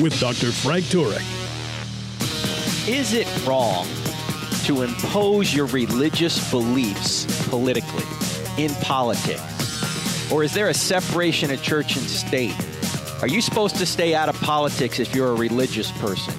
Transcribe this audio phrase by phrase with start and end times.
[0.00, 0.52] with Dr.
[0.52, 1.24] Frank Turek.
[2.88, 3.86] Is it wrong
[4.64, 8.04] to impose your religious beliefs politically,
[8.62, 10.32] in politics?
[10.32, 12.54] Or is there a separation of church and state?
[13.22, 16.34] Are you supposed to stay out of politics if you're a religious person?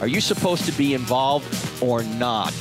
[0.00, 2.52] Are you supposed to be involved or not?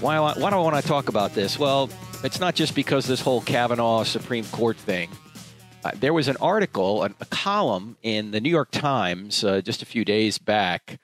[0.00, 1.58] Why, why do I want to talk about this?
[1.58, 1.90] Well,
[2.22, 5.10] it's not just because this whole Kavanaugh Supreme Court thing.
[5.84, 9.82] Uh, there was an article, a, a, column in the New York Times uh, just
[9.82, 10.98] a few days back.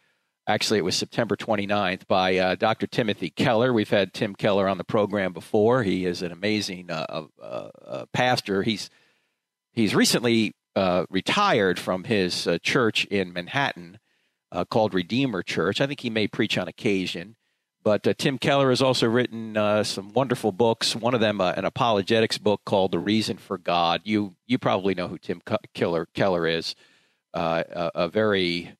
[0.46, 2.86] Actually, it was September 29th by uh, Dr.
[2.86, 3.74] Timothy Keller.
[3.74, 5.82] We've had Tim Keller on the program before.
[5.82, 8.62] He is an amazing uh, uh, pastor.
[8.62, 8.88] He's
[9.72, 10.54] he's recently
[11.10, 13.98] retired from his church in Manhattan
[14.70, 15.80] called Redeemer Church.
[15.80, 17.36] I think he may preach on occasion.
[17.82, 20.94] But uh, Tim Keller has also written uh, some wonderful books.
[20.94, 24.94] One of them, uh, an apologetics book called "The Reason for God." You you probably
[24.94, 25.40] know who Tim
[25.74, 26.74] Keller Keller is.
[27.32, 28.74] Uh, a, a, very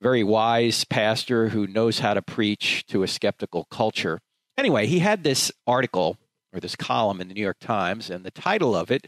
[0.00, 4.18] very wise pastor who knows how to preach to a skeptical culture.
[4.56, 6.16] Anyway, he had this article
[6.54, 9.06] or this column in the New York Times, and the title of it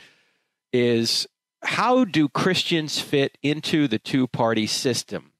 [0.72, 1.27] is
[1.62, 5.32] "How Do Christians Fit into the Two Party System?"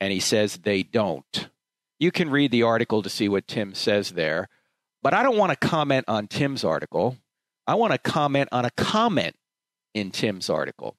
[0.00, 1.50] And he says they don't.
[2.02, 4.48] You can read the article to see what Tim says there.
[5.04, 7.16] But I don't want to comment on Tim's article.
[7.64, 9.36] I want to comment on a comment
[9.94, 10.96] in Tim's article.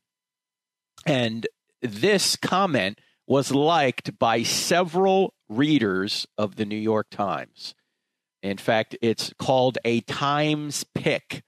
[1.06, 1.46] And
[1.81, 7.76] this comment was liked by several readers of the New York Times.
[8.42, 11.44] In fact, it's called a Times pick.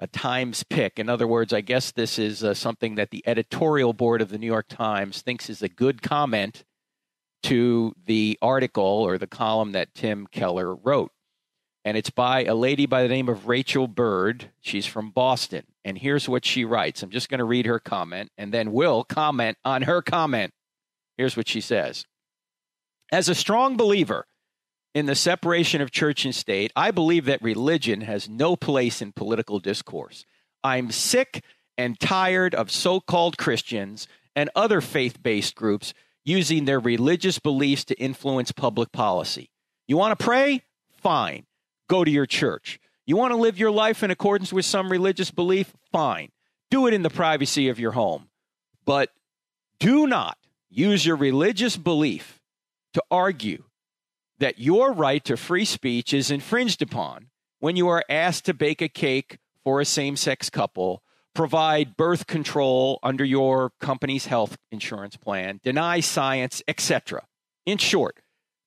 [0.00, 0.98] A Times pick.
[0.98, 4.38] In other words, I guess this is uh, something that the editorial board of the
[4.38, 6.64] New York Times thinks is a good comment
[7.44, 11.12] to the article or the column that Tim Keller wrote.
[11.84, 14.50] And it's by a lady by the name of Rachel Bird.
[14.62, 15.64] She's from Boston.
[15.84, 17.02] And here's what she writes.
[17.02, 20.54] I'm just going to read her comment and then we'll comment on her comment.
[21.18, 22.06] Here's what she says
[23.12, 24.26] As a strong believer
[24.94, 29.12] in the separation of church and state, I believe that religion has no place in
[29.12, 30.24] political discourse.
[30.62, 31.44] I'm sick
[31.76, 35.92] and tired of so called Christians and other faith based groups
[36.24, 39.50] using their religious beliefs to influence public policy.
[39.86, 40.62] You want to pray?
[41.02, 41.44] Fine.
[41.88, 42.80] Go to your church.
[43.06, 45.74] You want to live your life in accordance with some religious belief?
[45.92, 46.30] Fine.
[46.70, 48.30] Do it in the privacy of your home.
[48.86, 49.10] But
[49.78, 50.38] do not
[50.70, 52.40] use your religious belief
[52.94, 53.64] to argue
[54.38, 58.82] that your right to free speech is infringed upon when you are asked to bake
[58.82, 61.02] a cake for a same sex couple
[61.34, 67.26] provide birth control under your company's health insurance plan, deny science, etc.
[67.66, 68.18] In short,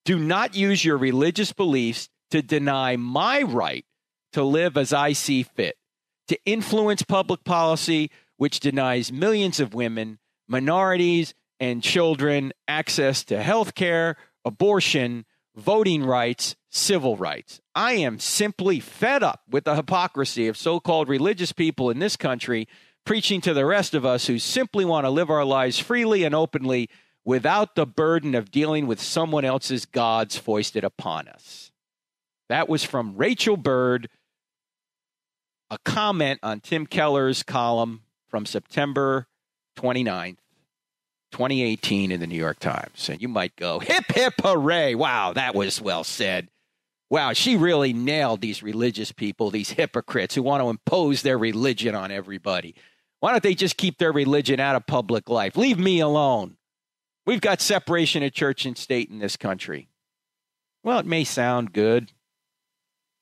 [0.05, 3.85] do not use your religious beliefs to deny my right
[4.33, 5.77] to live as I see fit,
[6.27, 13.73] to influence public policy which denies millions of women, minorities, and children access to health
[13.73, 15.25] care, abortion,
[15.55, 17.59] voting rights, civil rights.
[17.75, 22.15] I am simply fed up with the hypocrisy of so called religious people in this
[22.15, 22.67] country
[23.05, 26.35] preaching to the rest of us who simply want to live our lives freely and
[26.35, 26.89] openly
[27.23, 31.71] without the burden of dealing with someone else's gods foisted upon us.
[32.49, 34.09] That was from Rachel Bird,
[35.69, 39.27] a comment on Tim Keller's column from September
[39.77, 40.37] 29th.
[41.31, 43.09] 2018 in the New York Times.
[43.09, 44.95] And you might go, hip, hip, hooray.
[44.95, 46.47] Wow, that was well said.
[47.09, 51.95] Wow, she really nailed these religious people, these hypocrites who want to impose their religion
[51.95, 52.75] on everybody.
[53.19, 55.55] Why don't they just keep their religion out of public life?
[55.55, 56.57] Leave me alone.
[57.25, 59.89] We've got separation of church and state in this country.
[60.83, 62.11] Well, it may sound good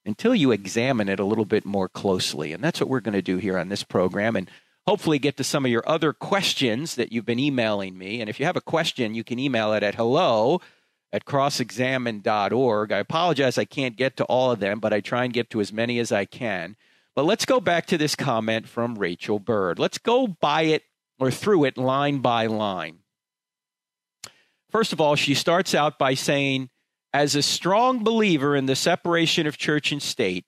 [0.06, 2.54] until you examine it a little bit more closely.
[2.54, 4.36] And that's what we're going to do here on this program.
[4.36, 4.50] And
[4.86, 8.22] hopefully get to some of your other questions that you've been emailing me.
[8.22, 10.62] And if you have a question, you can email it at hello
[11.16, 12.92] at crossexamined.org.
[12.92, 15.62] I apologize I can't get to all of them, but I try and get to
[15.62, 16.76] as many as I can.
[17.16, 19.80] But let's go back to this comment from Rachel Bird.
[19.80, 20.84] Let's go by it
[21.18, 23.00] or through it line by line.
[24.70, 26.70] First of all, she starts out by saying,
[27.14, 30.44] as a strong believer in the separation of church and state,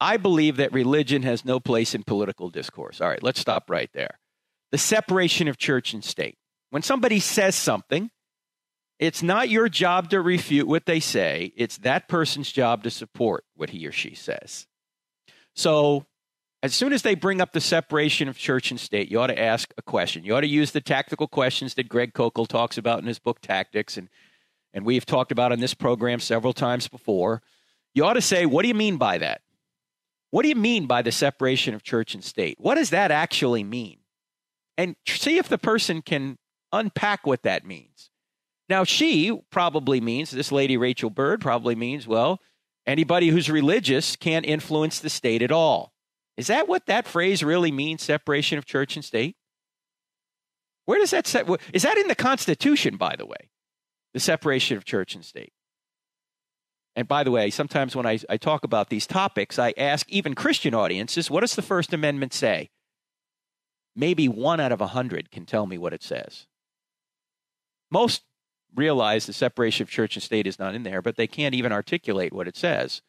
[0.00, 3.00] I believe that religion has no place in political discourse.
[3.00, 4.20] All right, let's stop right there.
[4.70, 6.38] The separation of church and state.
[6.70, 8.12] When somebody says something,
[9.02, 13.44] it's not your job to refute what they say, it's that person's job to support
[13.56, 14.68] what he or she says.
[15.56, 16.06] So,
[16.62, 19.38] as soon as they bring up the separation of church and state, you ought to
[19.38, 20.22] ask a question.
[20.22, 23.40] You ought to use the tactical questions that Greg Koukl talks about in his book
[23.40, 24.08] Tactics, and,
[24.72, 27.42] and we've talked about on this program several times before.
[27.96, 29.40] You ought to say, What do you mean by that?
[30.30, 32.54] What do you mean by the separation of church and state?
[32.60, 33.98] What does that actually mean?
[34.78, 36.38] And see if the person can
[36.72, 38.11] unpack what that means.
[38.72, 42.40] Now, she probably means, this lady Rachel Bird probably means, well,
[42.86, 45.92] anybody who's religious can't influence the state at all.
[46.38, 49.36] Is that what that phrase really means, separation of church and state?
[50.86, 51.46] Where does that set?
[51.74, 53.50] Is that in the Constitution, by the way?
[54.14, 55.52] The separation of church and state.
[56.96, 60.34] And by the way, sometimes when I, I talk about these topics, I ask even
[60.34, 62.70] Christian audiences, what does the First Amendment say?
[63.94, 66.46] Maybe one out of a hundred can tell me what it says.
[67.90, 68.22] Most
[68.74, 71.72] realize the separation of church and state is not in there, but they can't even
[71.72, 73.02] articulate what it says.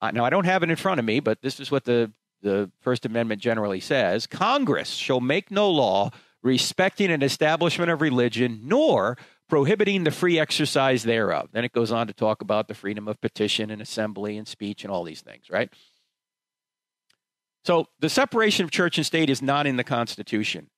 [0.00, 2.12] Uh, now, I don't have it in front of me, but this is what the,
[2.42, 6.10] the First Amendment generally says Congress shall make no law
[6.42, 11.48] respecting an establishment of religion, nor prohibiting the free exercise thereof.
[11.52, 14.84] Then it goes on to talk about the freedom of petition and assembly and speech
[14.84, 15.70] and all these things, right?
[17.64, 20.70] So the separation of church and state is not in the Constitution.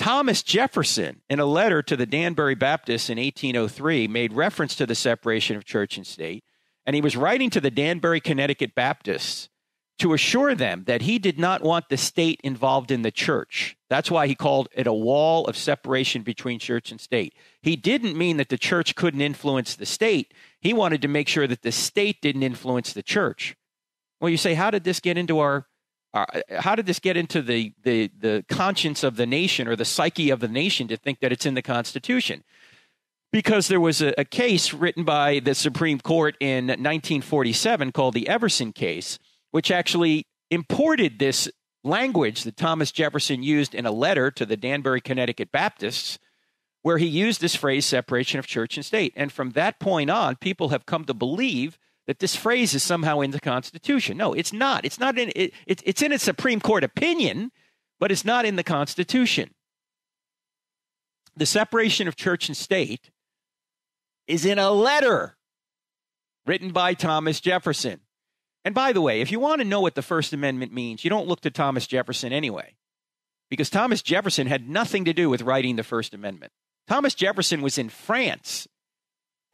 [0.00, 4.94] Thomas Jefferson, in a letter to the Danbury Baptists in 1803, made reference to the
[4.94, 6.42] separation of church and state,
[6.86, 9.50] and he was writing to the Danbury, Connecticut Baptists
[9.98, 13.76] to assure them that he did not want the state involved in the church.
[13.90, 17.34] That's why he called it a wall of separation between church and state.
[17.60, 20.32] He didn't mean that the church couldn't influence the state.
[20.62, 23.54] He wanted to make sure that the state didn't influence the church.
[24.18, 25.66] Well, you say, how did this get into our,
[26.12, 26.26] our
[26.58, 30.30] how did this get into the, the, the conscience of the nation or the psyche
[30.30, 32.42] of the nation to think that it's in the Constitution?
[33.32, 38.28] Because there was a, a case written by the Supreme Court in 1947 called the
[38.28, 39.18] Everson case
[39.50, 41.48] which actually imported this
[41.82, 46.18] language that Thomas Jefferson used in a letter to the Danbury, Connecticut Baptists,
[46.82, 49.12] where he used this phrase, separation of church and state.
[49.16, 51.78] And from that point on, people have come to believe
[52.10, 54.16] that this phrase is somehow in the Constitution.
[54.16, 54.84] No, it's not.
[54.84, 57.52] It's not in it, it, it's in a Supreme Court opinion,
[58.00, 59.54] but it's not in the Constitution.
[61.36, 63.12] The separation of church and state
[64.26, 65.36] is in a letter
[66.46, 68.00] written by Thomas Jefferson.
[68.64, 71.10] And by the way, if you want to know what the First Amendment means, you
[71.10, 72.74] don't look to Thomas Jefferson anyway,
[73.50, 76.50] because Thomas Jefferson had nothing to do with writing the First Amendment.
[76.88, 78.66] Thomas Jefferson was in France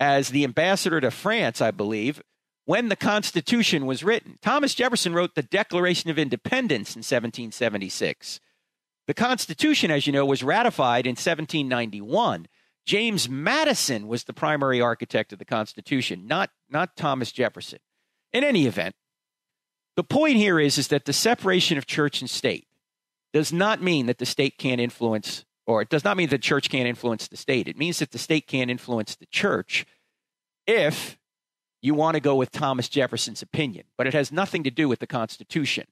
[0.00, 2.22] as the ambassador to France, I believe,
[2.66, 4.38] when the Constitution was written.
[4.42, 8.40] Thomas Jefferson wrote the Declaration of Independence in 1776.
[9.06, 12.48] The Constitution, as you know, was ratified in 1791.
[12.84, 17.78] James Madison was the primary architect of the Constitution, not, not Thomas Jefferson.
[18.32, 18.94] In any event,
[19.94, 22.66] the point here is, is that the separation of church and state
[23.32, 26.42] does not mean that the state can't influence, or it does not mean that the
[26.42, 27.68] church can't influence the state.
[27.68, 29.86] It means that the state can't influence the church
[30.66, 31.16] if
[31.86, 34.98] you want to go with Thomas Jefferson's opinion, but it has nothing to do with
[34.98, 35.86] the Constitution.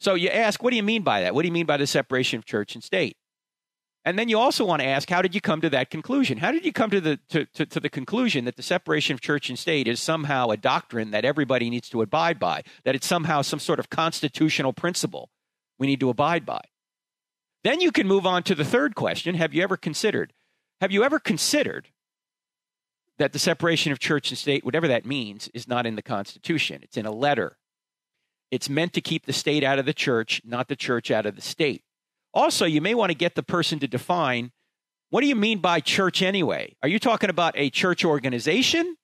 [0.00, 1.34] So you ask, what do you mean by that?
[1.34, 3.16] What do you mean by the separation of church and state?
[4.04, 6.38] And then you also want to ask, how did you come to that conclusion?
[6.38, 9.20] How did you come to the to, to, to, the conclusion that the separation of
[9.20, 13.06] church and state is somehow a doctrine that everybody needs to abide by, that it's
[13.06, 15.30] somehow some sort of constitutional principle
[15.78, 16.62] we need to abide by?
[17.62, 19.36] Then you can move on to the third question.
[19.36, 20.32] Have you ever considered?
[20.80, 21.90] Have you ever considered
[23.22, 26.80] that the separation of church and state, whatever that means, is not in the Constitution?
[26.82, 27.56] It's in a letter.
[28.50, 31.36] It's meant to keep the state out of the church, not the church out of
[31.36, 31.84] the state.
[32.34, 34.50] Also, you may want to get the person to define
[35.10, 36.74] what do you mean by church anyway?
[36.82, 38.96] Are you talking about a church organization?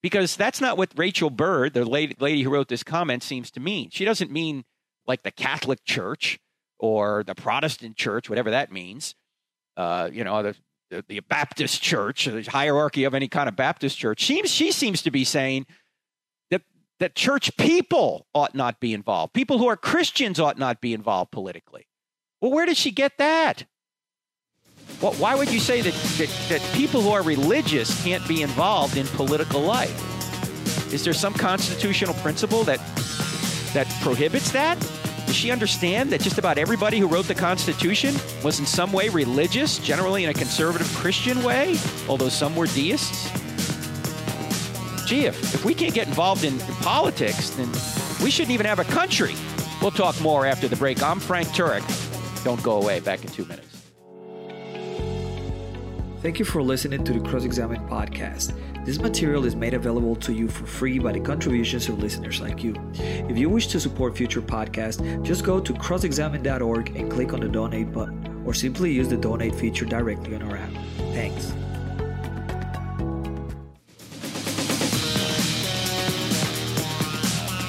[0.00, 3.60] Because that's not what Rachel Bird, the lady, lady who wrote this comment, seems to
[3.60, 3.90] mean.
[3.90, 4.64] She doesn't mean
[5.06, 6.38] like the Catholic Church
[6.78, 9.16] or the Protestant Church, whatever that means.
[9.76, 10.56] Uh, you know, the,
[10.90, 14.20] the, the Baptist Church, the hierarchy of any kind of Baptist church.
[14.20, 15.66] She, she seems to be saying
[16.50, 16.62] that,
[16.98, 19.32] that church people ought not be involved.
[19.32, 21.86] People who are Christians ought not be involved politically.
[22.40, 23.64] Well, where did she get that?
[25.00, 28.96] Well, why would you say that, that, that people who are religious can't be involved
[28.96, 30.92] in political life?
[30.92, 32.80] Is there some constitutional principle that
[33.72, 34.76] that prohibits that?
[35.30, 39.10] Does she understand that just about everybody who wrote the Constitution was in some way
[39.10, 41.76] religious, generally in a conservative Christian way,
[42.08, 43.30] although some were deists?
[45.06, 47.68] Gee, if, if we can't get involved in, in politics, then
[48.24, 49.36] we shouldn't even have a country.
[49.80, 51.00] We'll talk more after the break.
[51.00, 51.84] I'm Frank Turek.
[52.42, 52.98] Don't go away.
[52.98, 53.82] Back in two minutes.
[56.22, 58.52] Thank you for listening to the Cross Examine podcast.
[58.90, 62.64] This material is made available to you for free by the contributions of listeners like
[62.64, 62.74] you.
[62.94, 67.48] If you wish to support future podcasts, just go to crossexamined.org and click on the
[67.48, 70.72] donate button, or simply use the donate feature directly on our app.
[71.14, 71.52] Thanks.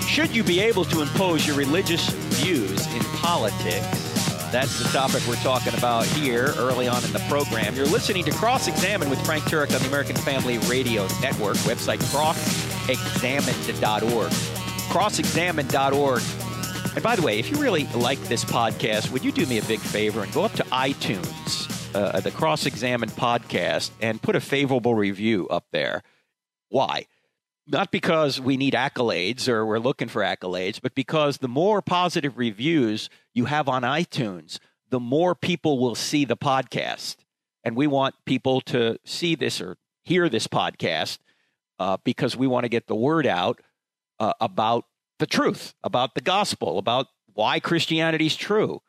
[0.08, 4.11] Should you be able to impose your religious views in politics?
[4.52, 7.74] That's the topic we're talking about here early on in the program.
[7.74, 12.00] You're listening to Cross Examine with Frank Turek on the American Family Radio Network, website
[12.12, 14.32] crossexamined.org.
[14.92, 16.22] Crossexamined.org.
[16.94, 19.64] And by the way, if you really like this podcast, would you do me a
[19.64, 24.42] big favor and go up to iTunes, uh, the Cross Examined podcast, and put a
[24.42, 26.04] favorable review up there?
[26.68, 27.06] Why?
[27.68, 32.38] Not because we need accolades or we're looking for accolades, but because the more positive
[32.38, 37.18] reviews you have on iTunes, the more people will see the podcast.
[37.64, 41.20] And we want people to see this or hear this podcast
[41.80, 43.62] uh, because we want to get the word out
[44.20, 44.86] uh, about
[45.20, 48.82] the truth, about the gospel, about why Christianity is true.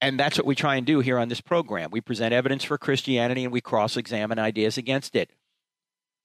[0.00, 1.90] And that's what we try and do here on this program.
[1.90, 5.30] We present evidence for Christianity and we cross examine ideas against it.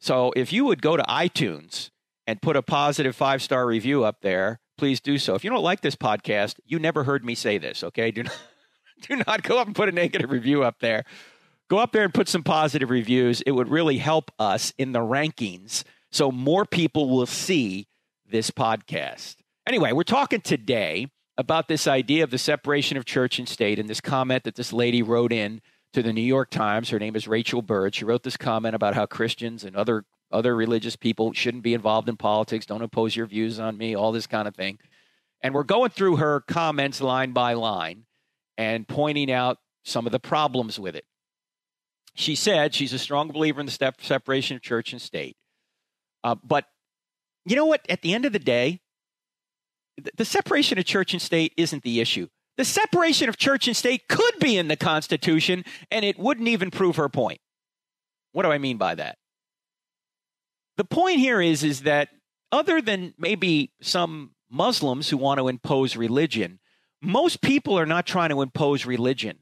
[0.01, 1.91] So if you would go to iTunes
[2.25, 5.35] and put a positive five star review up there, please do so.
[5.35, 8.09] If you don't like this podcast, you never heard me say this, okay?
[8.09, 8.37] Do not,
[9.07, 11.03] do not go up and put a negative review up there.
[11.69, 13.41] Go up there and put some positive reviews.
[13.41, 17.87] It would really help us in the rankings so more people will see
[18.27, 19.35] this podcast.
[19.67, 23.87] Anyway, we're talking today about this idea of the separation of church and state and
[23.87, 25.61] this comment that this lady wrote in
[25.93, 26.89] to the New York Times.
[26.89, 27.95] Her name is Rachel Bird.
[27.95, 32.07] She wrote this comment about how Christians and other other religious people shouldn't be involved
[32.07, 32.65] in politics.
[32.65, 34.79] Don't impose your views on me, all this kind of thing.
[35.41, 38.05] And we're going through her comments line by line
[38.57, 41.05] and pointing out some of the problems with it.
[42.13, 45.35] She said she's a strong believer in the step separation of church and state.
[46.23, 46.65] Uh, but
[47.45, 47.85] you know what?
[47.89, 48.79] At the end of the day,
[50.15, 52.27] the separation of church and state isn't the issue.
[52.61, 56.69] The separation of church and state could be in the Constitution, and it wouldn't even
[56.69, 57.39] prove her point.
[58.33, 59.17] What do I mean by that?
[60.77, 62.09] The point here is, is that
[62.51, 66.59] other than maybe some Muslims who want to impose religion,
[67.01, 69.39] most people are not trying to impose religion.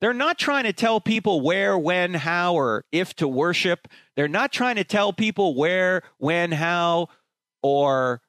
[0.00, 3.86] They're not trying to tell people where, when, how, or if to worship.
[4.16, 7.08] They're not trying to tell people where, when, how,
[7.62, 8.22] or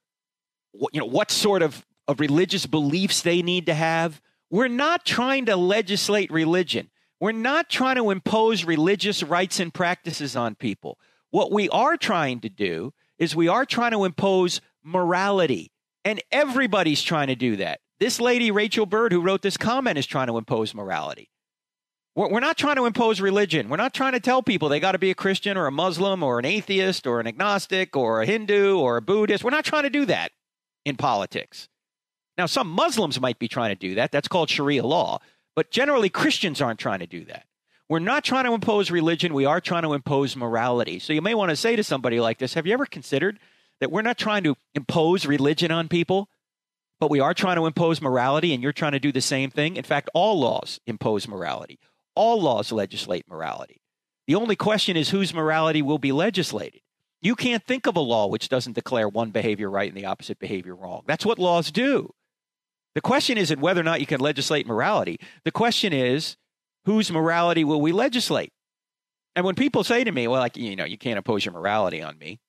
[0.92, 4.22] you know what sort of of religious beliefs they need to have.
[4.50, 6.90] We're not trying to legislate religion.
[7.20, 11.00] We're not trying to impose religious rights and practices on people.
[11.32, 15.72] What we are trying to do is we are trying to impose morality,
[16.06, 17.80] and everybody's trying to do that.
[18.00, 21.30] This lady, Rachel Bird, who wrote this comment, is trying to impose morality.
[22.16, 23.70] We're not trying to impose religion.
[23.70, 26.24] We're not trying to tell people they got to be a Christian or a Muslim
[26.24, 29.44] or an atheist or an agnostic or a Hindu or a Buddhist.
[29.44, 30.32] We're not trying to do that
[30.84, 31.70] in politics.
[32.38, 34.12] Now, some Muslims might be trying to do that.
[34.12, 35.20] That's called Sharia law.
[35.56, 37.46] But generally, Christians aren't trying to do that.
[37.90, 39.34] We're not trying to impose religion.
[39.34, 41.00] We are trying to impose morality.
[41.00, 43.40] So you may want to say to somebody like this Have you ever considered
[43.80, 46.30] that we're not trying to impose religion on people,
[47.00, 49.78] but we are trying to impose morality, and you're trying to do the same thing?
[49.78, 51.80] In fact, all laws impose morality,
[52.14, 53.82] all laws legislate morality.
[54.28, 56.82] The only question is whose morality will be legislated.
[57.22, 60.38] You can't think of a law which doesn't declare one behavior right and the opposite
[60.38, 61.04] behavior wrong.
[61.08, 62.14] That's what laws do.
[62.98, 65.20] The question isn't whether or not you can legislate morality.
[65.44, 66.36] The question is,
[66.86, 68.52] whose morality will we legislate?
[69.36, 72.02] And when people say to me, well, like, you know, you can't impose your morality
[72.02, 72.40] on me,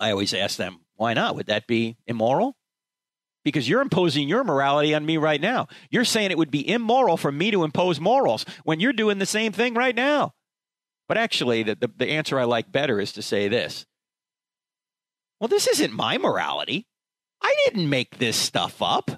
[0.00, 1.36] I always ask them, why not?
[1.36, 2.56] Would that be immoral?
[3.44, 5.68] Because you're imposing your morality on me right now.
[5.90, 9.26] You're saying it would be immoral for me to impose morals when you're doing the
[9.26, 10.32] same thing right now.
[11.06, 13.84] But actually, the, the, the answer I like better is to say this
[15.38, 16.86] Well, this isn't my morality.
[17.48, 19.10] I didn't make this stuff up.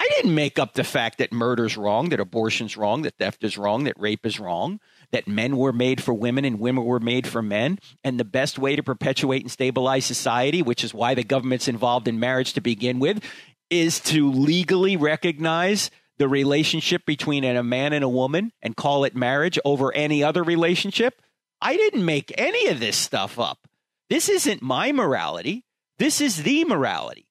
[0.00, 3.56] I didn't make up the fact that murder's wrong, that abortion's wrong, that theft is
[3.56, 4.80] wrong, that rape is wrong,
[5.12, 7.78] that men were made for women and women were made for men.
[8.02, 12.08] And the best way to perpetuate and stabilize society, which is why the government's involved
[12.08, 13.22] in marriage to begin with,
[13.70, 19.14] is to legally recognize the relationship between a man and a woman and call it
[19.14, 21.22] marriage over any other relationship.
[21.60, 23.68] I didn't make any of this stuff up.
[24.10, 25.64] This isn't my morality.
[26.00, 27.27] This is the morality.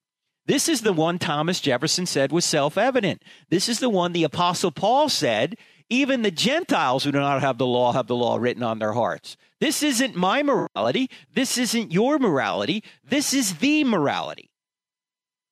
[0.47, 3.21] This is the one Thomas Jefferson said was self evident.
[3.49, 5.57] This is the one the Apostle Paul said
[5.89, 8.93] even the Gentiles who do not have the law have the law written on their
[8.93, 9.37] hearts.
[9.59, 11.09] This isn't my morality.
[11.33, 12.83] This isn't your morality.
[13.03, 14.49] This is the morality.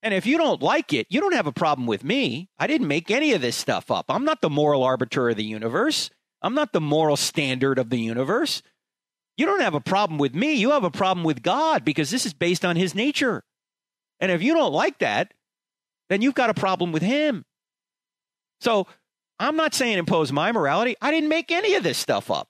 [0.04, 2.50] And if you don't like it, you don't have a problem with me.
[2.60, 4.06] I didn't make any of this stuff up.
[4.10, 6.10] I'm not the moral arbiter of the universe.
[6.42, 8.62] I'm not the moral standard of the universe.
[9.36, 10.54] You don't have a problem with me.
[10.54, 13.44] You have a problem with God because this is based on his nature.
[14.20, 15.34] And if you don't like that,
[16.10, 17.46] then you've got a problem with him.
[18.62, 18.88] So
[19.40, 20.96] I'm not saying impose my morality.
[21.02, 22.50] I didn't make any of this stuff up.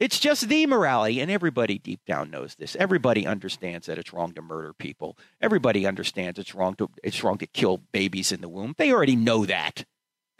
[0.00, 2.74] It's just the morality, and everybody deep down knows this.
[2.74, 5.16] Everybody understands that it's wrong to murder people.
[5.40, 8.74] Everybody understands it's wrong to it's wrong to kill babies in the womb.
[8.78, 9.84] They already know that,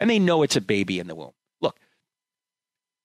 [0.01, 1.31] and they know it's a baby in the womb.
[1.61, 1.79] Look,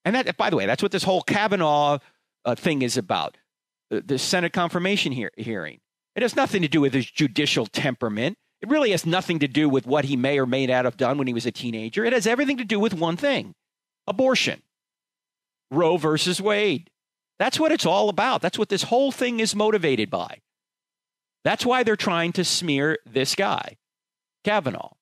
[0.05, 1.99] and that by the way, that's what this whole Kavanaugh
[2.45, 3.37] uh, thing is about.
[3.91, 5.79] The, the Senate confirmation hear, hearing.
[6.19, 8.39] It has nothing to do with his judicial temperament.
[8.61, 11.17] It really has nothing to do with what he may or may not have done
[11.17, 12.05] when he was a teenager.
[12.05, 13.55] It has everything to do with one thing
[14.05, 14.63] abortion.
[15.71, 16.91] Roe versus Wade.
[17.39, 18.43] That's what it's all about.
[18.43, 20.41] That's what this whole thing is motivated by.
[21.45, 23.77] That's why they're trying to smear this guy,
[24.43, 24.95] Kavanaugh,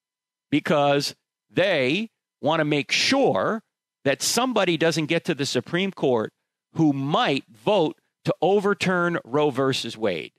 [0.50, 1.14] because
[1.50, 2.10] they
[2.42, 3.62] want to make sure
[4.04, 6.34] that somebody doesn't get to the Supreme Court
[6.74, 7.96] who might vote
[8.26, 10.32] to overturn Roe versus Wade.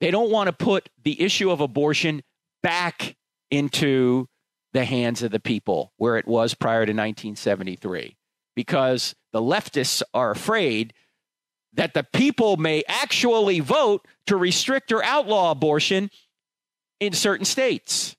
[0.00, 2.22] They don't want to put the issue of abortion
[2.62, 3.16] back
[3.50, 4.28] into
[4.72, 8.16] the hands of the people where it was prior to 1973
[8.54, 10.92] because the leftists are afraid
[11.74, 16.10] that the people may actually vote to restrict or outlaw abortion
[17.00, 18.16] in certain states.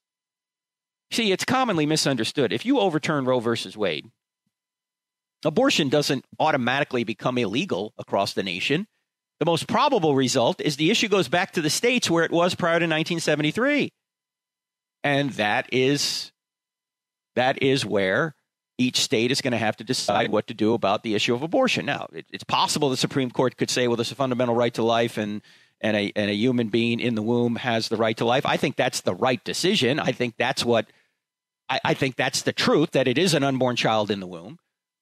[1.12, 2.54] See, it's commonly misunderstood.
[2.54, 4.12] If you overturn Roe versus Wade,
[5.44, 8.88] abortion doesn't automatically become illegal across the nation.
[9.40, 12.56] The most probable result is the issue goes back to the states where it was
[12.56, 13.92] prior to 1973.
[15.04, 16.32] And that is
[17.36, 18.36] that is where
[18.80, 21.42] each state is going to have to decide what to do about the issue of
[21.44, 21.86] abortion.
[21.86, 24.84] Now, it, it's possible the Supreme Court could say, well, there's a fundamental right to
[24.84, 25.42] life and
[25.80, 28.48] and a, and a human being in the womb has the right to life.
[28.48, 30.00] I think that's the right decision.
[30.00, 30.88] I think that's what
[31.70, 34.58] I, I think that's the truth that it is an unborn child in the womb.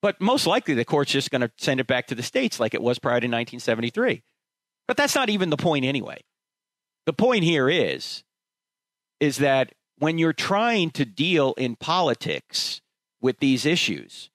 [0.05, 2.75] But most likely the court's just going to send it back to the states like
[2.75, 4.21] it was prior to 1973.
[4.87, 6.21] But that's not even the point anyway.
[7.07, 8.23] The point here is
[9.19, 12.81] is that when you're trying to deal in politics
[13.19, 14.29] with these issues.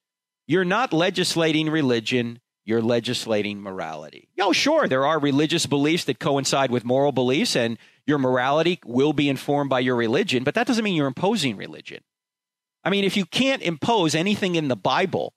[0.49, 4.27] You're not legislating religion, you're legislating morality.
[4.41, 7.79] Oh, sure, there are religious beliefs that coincide with moral beliefs, and
[8.09, 12.03] your morality will be informed by your religion, but that doesn't mean you're imposing religion.
[12.83, 15.35] I mean, if you can't impose anything in the Bible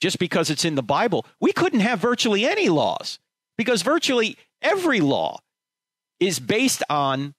[0.00, 3.18] just because it's in the Bible, we couldn't have virtually any laws
[3.56, 5.38] because virtually every law
[6.18, 7.34] is based on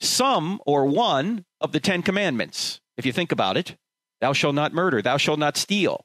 [0.00, 3.76] some or one of the Ten Commandments, if you think about it.
[4.20, 5.02] Thou shalt not murder.
[5.02, 6.04] Thou shalt not steal.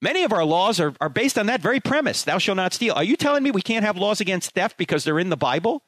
[0.00, 2.22] Many of our laws are, are based on that very premise.
[2.22, 2.94] Thou shalt not steal.
[2.94, 5.82] Are you telling me we can't have laws against theft because they're in the Bible?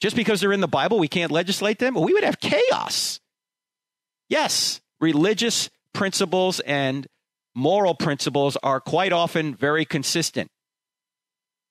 [0.00, 1.94] Just because they're in the Bible, we can't legislate them?
[1.94, 3.20] Well, we would have chaos.
[4.28, 7.06] Yes, religious principles and
[7.54, 10.50] moral principles are quite often very consistent.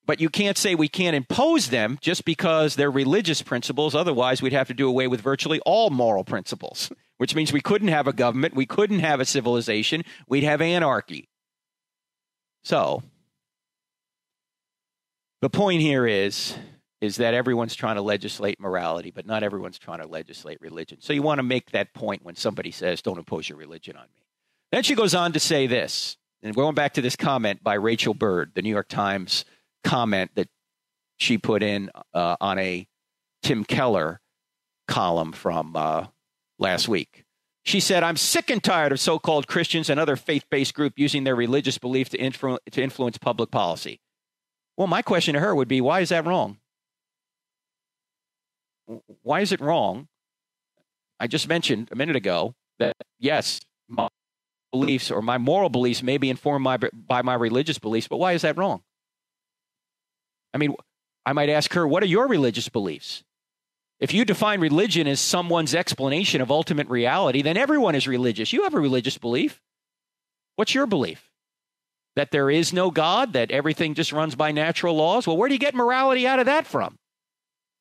[0.05, 3.95] But you can't say we can't impose them just because they're religious principles.
[3.95, 6.91] Otherwise, we'd have to do away with virtually all moral principles
[7.23, 11.29] which means we couldn't have a government, we couldn't have a civilization, we'd have anarchy.
[12.63, 13.03] So,
[15.41, 16.55] the point here is
[17.01, 20.99] is that everyone's trying to legislate morality, but not everyone's trying to legislate religion.
[21.01, 24.07] So you want to make that point when somebody says, "Don't impose your religion on
[24.15, 24.22] me."
[24.73, 28.15] Then she goes on to say this, and going back to this comment by Rachel
[28.15, 29.45] Bird, the New York Times
[29.83, 30.49] comment that
[31.17, 32.87] she put in uh, on a
[33.43, 34.19] Tim Keller
[34.87, 36.07] column from uh,
[36.57, 37.23] last week.
[37.61, 40.95] She said, I'm sick and tired of so called Christians and other faith based groups
[40.97, 44.01] using their religious belief to, influ- to influence public policy.
[44.75, 46.57] Well, my question to her would be why is that wrong?
[49.21, 50.07] Why is it wrong?
[51.19, 53.61] I just mentioned a minute ago that, yes,
[54.73, 58.33] beliefs or my moral beliefs may be informed by, by my religious beliefs, but why
[58.33, 58.81] is that wrong?
[60.53, 60.75] I mean,
[61.25, 63.23] I might ask her, what are your religious beliefs?
[63.99, 68.51] If you define religion as someone's explanation of ultimate reality, then everyone is religious.
[68.51, 69.61] You have a religious belief.
[70.57, 71.31] What's your belief?
[72.15, 75.25] That there is no God, that everything just runs by natural laws?
[75.25, 76.97] Well, where do you get morality out of that from?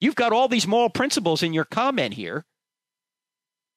[0.01, 2.45] You've got all these moral principles in your comment here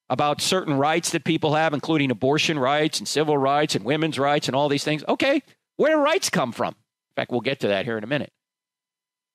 [0.08, 4.48] about certain rights that people have, including abortion rights and civil rights and women's rights
[4.48, 5.04] and all these things.
[5.08, 5.42] Okay,
[5.76, 6.74] where do rights come from?
[6.74, 8.32] In fact, we'll get to that here in a minute.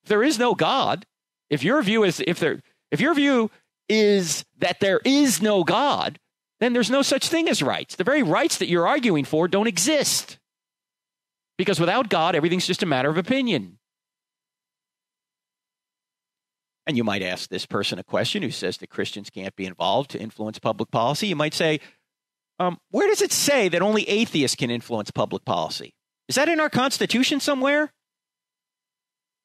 [0.04, 1.06] If there is no God,
[1.50, 3.50] if your view is if there if your view
[3.88, 6.18] is that there is no God,
[6.60, 7.96] then there's no such thing as rights.
[7.96, 10.38] The very rights that you're arguing for don't exist.
[11.58, 13.78] Because without God, everything's just a matter of opinion.
[16.86, 20.10] And you might ask this person a question who says that Christians can't be involved
[20.10, 21.28] to influence public policy.
[21.28, 21.80] You might say,
[22.58, 25.94] Um, where does it say that only atheists can influence public policy?
[26.28, 27.92] Is that in our Constitution somewhere?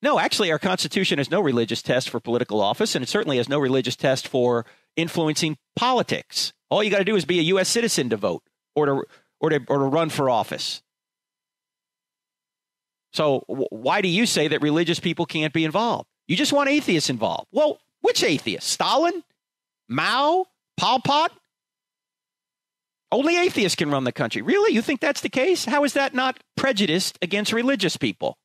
[0.02, 3.50] No, actually, our Constitution has no religious test for political office, and it certainly has
[3.50, 6.54] no religious test for influencing politics.
[6.70, 7.68] All you got to do is be a U.S.
[7.68, 8.44] citizen to vote
[8.76, 9.04] or to,
[9.40, 10.84] or to, or to run for office.
[13.14, 16.08] So, why do you say that religious people can't be involved?
[16.28, 17.48] You just want atheists involved.
[17.52, 18.70] Well, which atheists?
[18.70, 19.24] Stalin?
[19.88, 20.46] Mao?
[20.78, 21.32] Pol Pot?
[23.12, 24.42] Only atheists can run the country.
[24.42, 24.74] Really?
[24.74, 25.66] You think that's the case?
[25.66, 28.38] How is that not prejudiced against religious people?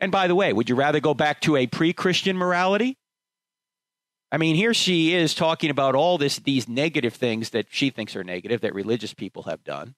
[0.00, 2.98] And by the way, would you rather go back to a pre Christian morality?
[4.32, 8.16] I mean, here she is talking about all this, these negative things that she thinks
[8.16, 9.94] are negative that religious people have done,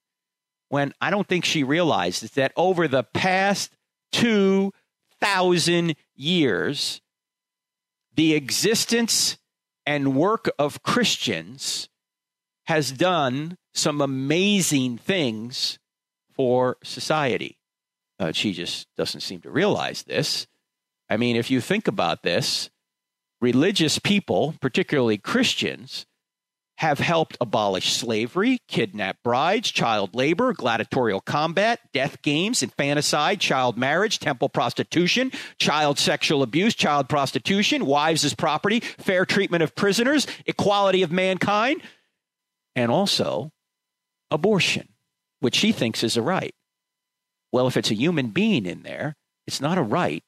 [0.69, 3.77] when I don't think she realizes that over the past
[5.25, 7.01] 2,000 years,
[8.15, 9.39] the existence
[9.87, 11.89] and work of Christians
[12.65, 15.79] has done some amazing things
[16.31, 17.59] for society.
[18.19, 20.47] Uh, she just doesn't seem to realize this.
[21.09, 22.71] I mean, if you think about this,
[23.41, 26.07] religious people, particularly Christians,
[26.79, 34.19] have helped abolish slavery, kidnap brides, child labor, gladiatorial combat, death games, infanticide, child marriage,
[34.19, 41.03] temple prostitution, child sexual abuse, child prostitution, wives as property, fair treatment of prisoners, equality
[41.03, 41.81] of mankind,
[42.75, 43.53] and also
[44.31, 44.89] abortion,
[45.41, 46.55] which she thinks is a right.
[47.53, 49.15] Well, if it's a human being in there,
[49.47, 50.25] it's not a right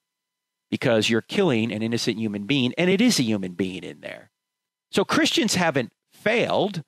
[0.70, 4.30] because you're killing an innocent human being, and it is a human being in there.
[4.92, 5.90] So Christians haven't
[6.26, 6.82] failed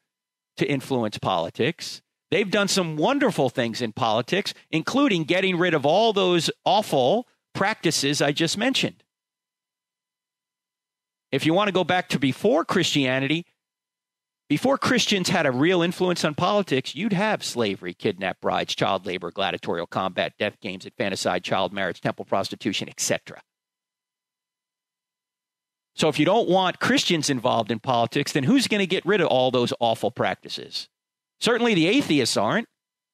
[0.56, 2.02] to influence politics.
[2.32, 8.20] They've done some wonderful things in politics, including getting rid of all those awful practices
[8.20, 9.04] I just mentioned.
[11.30, 13.46] If you want to go back to before Christianity,
[14.48, 19.30] before Christians had a real influence on politics, you'd have slavery, kidnapped brides, child labor,
[19.30, 23.40] gladiatorial combat, death games, infanticide, child marriage, temple prostitution, etc.
[25.98, 29.20] So if you don't want Christians involved in politics, then who's going to get rid
[29.20, 30.88] of all those awful practices?
[31.40, 32.68] Certainly the atheists aren't.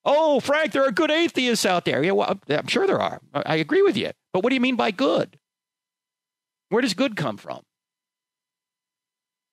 [0.05, 2.05] Oh, Frank, there are good atheists out there.
[2.05, 3.23] Yeah, well, I'm sure there are.
[3.33, 4.11] I agree with you.
[4.35, 5.39] But what do you mean by good?
[6.69, 7.63] Where does good come from?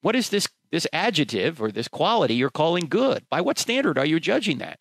[0.01, 3.25] What is this this adjective or this quality you're calling good?
[3.29, 4.77] By what standard are you judging that?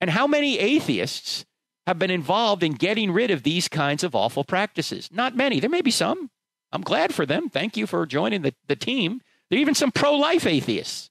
[0.00, 1.44] And how many atheists
[1.88, 5.08] have been involved in getting rid of these kinds of awful practices?
[5.10, 5.58] Not many.
[5.58, 6.30] There may be some.
[6.74, 7.48] I'm glad for them.
[7.48, 9.22] Thank you for joining the, the team.
[9.48, 11.08] There are even some pro life atheists.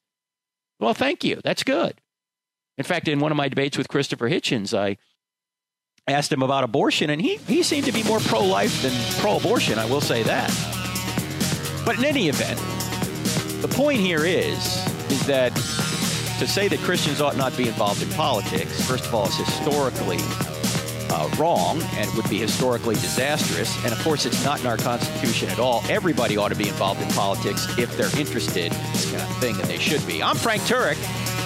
[0.79, 1.39] Well, thank you.
[1.41, 2.01] That's good.
[2.77, 4.97] In fact, in one of my debates with Christopher Hitchens, I
[6.05, 9.37] asked him about abortion, and he, he seemed to be more pro life than pro
[9.37, 9.79] abortion.
[9.79, 10.49] I will say that.
[11.85, 12.59] But in any event,
[13.61, 14.57] the point here is,
[15.09, 15.55] is that
[16.39, 20.17] to say that Christians ought not be involved in politics, first of all, is historically
[21.13, 23.81] uh, wrong and would be historically disastrous.
[23.83, 25.83] And of course, it's not in our Constitution at all.
[25.87, 29.55] Everybody ought to be involved in politics if they're interested in this kind of thing,
[29.55, 30.23] and they should be.
[30.23, 30.97] I'm Frank Turek.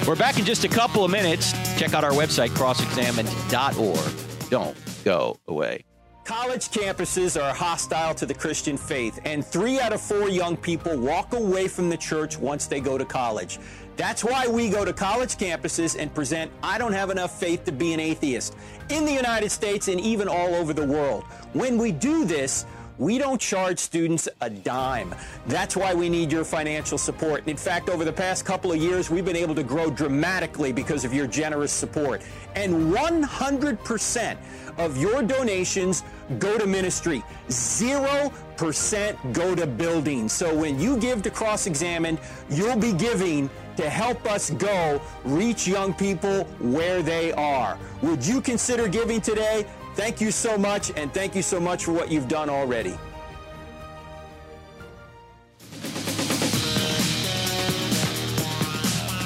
[0.07, 1.51] We're back in just a couple of minutes.
[1.77, 4.49] Check out our website, crossexamined.org.
[4.49, 5.83] Don't go away.
[6.23, 10.97] College campuses are hostile to the Christian faith, and three out of four young people
[10.97, 13.59] walk away from the church once they go to college.
[13.97, 17.71] That's why we go to college campuses and present I Don't Have Enough Faith to
[17.71, 18.55] Be an Atheist
[18.89, 21.23] in the United States and even all over the world.
[21.53, 22.67] When we do this,
[22.99, 25.15] we don't charge students a dime.
[25.47, 27.47] That's why we need your financial support.
[27.47, 31.03] In fact, over the past couple of years, we've been able to grow dramatically because
[31.03, 32.21] of your generous support.
[32.55, 34.37] And 100%
[34.77, 36.03] of your donations
[36.37, 37.23] go to ministry.
[37.49, 40.29] 0% go to building.
[40.29, 45.67] So when you give to Cross Examined, you'll be giving to help us go reach
[45.67, 47.77] young people where they are.
[48.01, 49.65] Would you consider giving today?
[49.95, 52.97] Thank you so much, and thank you so much for what you've done already.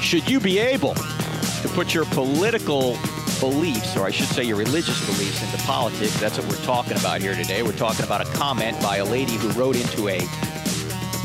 [0.02, 2.98] Should you be able to put your political
[3.40, 6.20] beliefs, or I should say your religious beliefs, into politics?
[6.20, 7.64] That's what we're talking about here today.
[7.64, 10.20] We're talking about a comment by a lady who wrote into a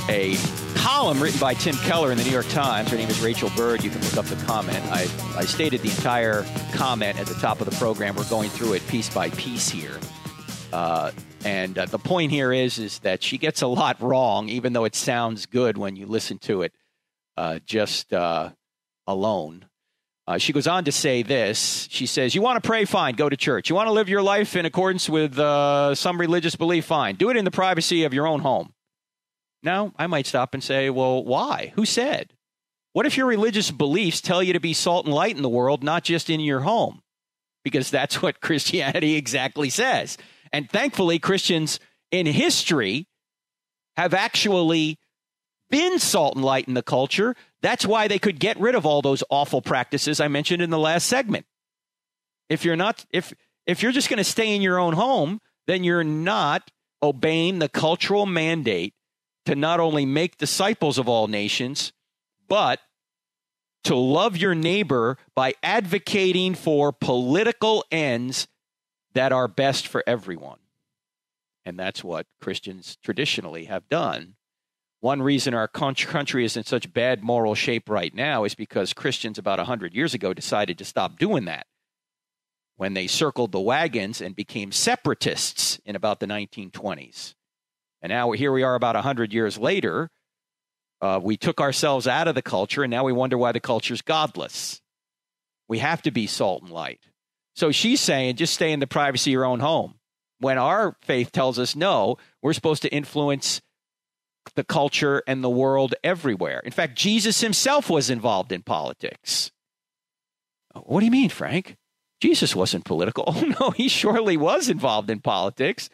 [0.08, 0.36] a
[0.76, 2.90] column written by Tim Keller in the New York Times.
[2.90, 3.82] Her name is Rachel Bird.
[3.82, 4.78] You can look up the comment.
[4.92, 5.02] I,
[5.36, 8.14] I stated the entire comment at the top of the program.
[8.14, 9.98] We're going through it piece by piece here.
[10.72, 11.12] Uh,
[11.44, 14.84] and uh, the point here is, is that she gets a lot wrong, even though
[14.84, 16.72] it sounds good when you listen to it
[17.36, 18.50] uh, just uh,
[19.06, 19.66] alone.
[20.28, 21.88] Uh, she goes on to say this.
[21.90, 22.84] She says, You want to pray?
[22.84, 23.14] Fine.
[23.14, 23.70] Go to church.
[23.70, 26.84] You want to live your life in accordance with uh, some religious belief?
[26.84, 27.14] Fine.
[27.14, 28.72] Do it in the privacy of your own home.
[29.62, 31.72] Now, I might stop and say, well, why?
[31.74, 32.32] Who said?
[32.92, 35.84] What if your religious beliefs tell you to be salt and light in the world,
[35.84, 37.02] not just in your home?
[37.64, 40.16] Because that's what Christianity exactly says.
[40.52, 43.06] And thankfully, Christians in history
[43.96, 44.98] have actually
[45.70, 47.34] been salt and light in the culture.
[47.62, 50.78] That's why they could get rid of all those awful practices I mentioned in the
[50.78, 51.46] last segment.
[52.48, 53.32] If you're not if
[53.66, 56.70] if you're just going to stay in your own home, then you're not
[57.02, 58.94] obeying the cultural mandate
[59.46, 61.92] to not only make disciples of all nations,
[62.48, 62.80] but
[63.84, 68.48] to love your neighbor by advocating for political ends
[69.14, 70.58] that are best for everyone.
[71.64, 74.34] And that's what Christians traditionally have done.
[75.00, 79.38] One reason our country is in such bad moral shape right now is because Christians
[79.38, 81.66] about 100 years ago decided to stop doing that
[82.76, 87.34] when they circled the wagons and became separatists in about the 1920s.
[88.02, 90.10] And now here we are about 100 years later.
[91.00, 94.02] Uh, we took ourselves out of the culture, and now we wonder why the culture's
[94.02, 94.80] godless.
[95.68, 97.00] We have to be salt and light.
[97.54, 99.94] So she's saying just stay in the privacy of your own home.
[100.38, 103.60] When our faith tells us no, we're supposed to influence
[104.54, 106.60] the culture and the world everywhere.
[106.64, 109.50] In fact, Jesus himself was involved in politics.
[110.74, 111.76] What do you mean, Frank?
[112.20, 113.24] Jesus wasn't political.
[113.36, 115.88] Oh, no, he surely was involved in politics.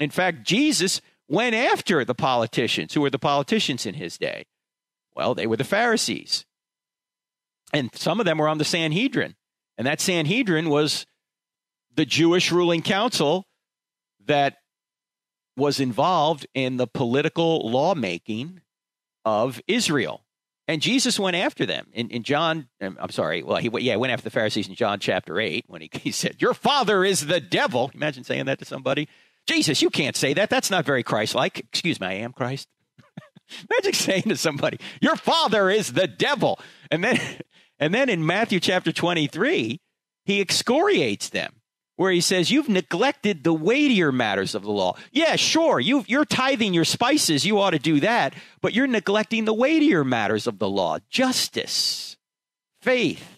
[0.00, 2.94] In fact, Jesus went after the politicians.
[2.94, 4.46] Who were the politicians in his day?
[5.14, 6.44] Well, they were the Pharisees.
[7.72, 9.36] And some of them were on the Sanhedrin.
[9.76, 11.06] And that Sanhedrin was
[11.94, 13.46] the Jewish ruling council
[14.26, 14.58] that
[15.56, 18.60] was involved in the political lawmaking
[19.24, 20.24] of Israel.
[20.66, 22.68] And Jesus went after them in, in John.
[22.80, 23.42] Um, I'm sorry.
[23.42, 26.40] Well, he yeah went after the Pharisees in John chapter eight when he, he said,
[26.40, 29.08] "Your father is the devil." Imagine saying that to somebody.
[29.46, 30.50] Jesus, you can't say that.
[30.50, 31.58] That's not very Christ-like.
[31.60, 32.68] Excuse me, I am Christ.
[33.70, 36.58] Imagine saying to somebody, "Your father is the devil,"
[36.90, 37.20] and then
[37.78, 39.80] and then in Matthew chapter 23,
[40.24, 41.52] he excoriates them
[41.96, 44.96] where he says, You've neglected the weightier matters of the law.
[45.12, 47.46] Yeah, sure, you, you're tithing your spices.
[47.46, 48.34] You ought to do that.
[48.60, 52.16] But you're neglecting the weightier matters of the law justice,
[52.82, 53.30] faith.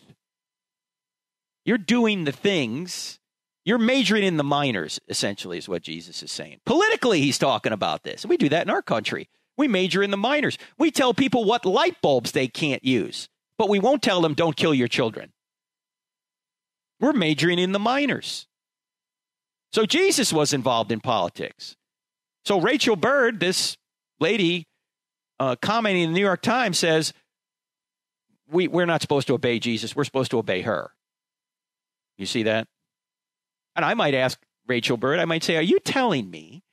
[1.65, 3.19] You're doing the things.
[3.67, 6.61] You're majoring in the minors, essentially, is what Jesus is saying.
[6.65, 8.25] Politically, he's talking about this.
[8.25, 9.29] We do that in our country.
[9.59, 10.57] We major in the minors.
[10.79, 14.57] We tell people what light bulbs they can't use, but we won't tell them don't
[14.57, 15.33] kill your children.
[17.01, 18.47] We're majoring in the minors.
[19.73, 21.75] So Jesus was involved in politics.
[22.45, 23.77] So Rachel Bird, this
[24.21, 24.69] lady
[25.41, 27.13] uh, commenting in the New York Times, says,
[28.49, 29.97] we, We're not supposed to obey Jesus.
[29.97, 30.93] We're supposed to obey her.
[32.17, 32.69] You see that?
[33.77, 36.65] And I might ask Rachel Bird, I might say, Are you telling me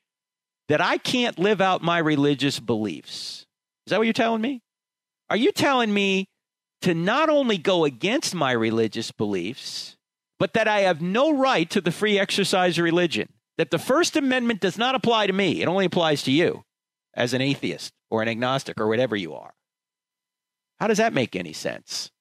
[0.70, 3.46] that I can't live out my religious beliefs?
[3.86, 4.62] Is that what you're telling me?
[5.30, 6.28] Are you telling me
[6.84, 9.96] to not only go against my religious beliefs,
[10.38, 13.30] but that I have no right to the free exercise of religion.
[13.58, 16.66] That the First Amendment does not apply to me, it only applies to you
[17.14, 19.54] as an atheist or an agnostic or whatever you are.
[20.82, 22.12] How does that make any sense?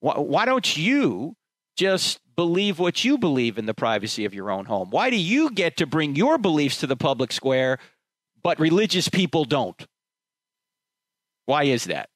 [0.00, 1.34] Why, why don't you
[1.76, 4.90] just believe what you believe in the privacy of your own home?
[4.90, 7.78] Why do you get to bring your beliefs to the public square,
[8.42, 9.86] but religious people don't?
[11.46, 12.08] Why is that?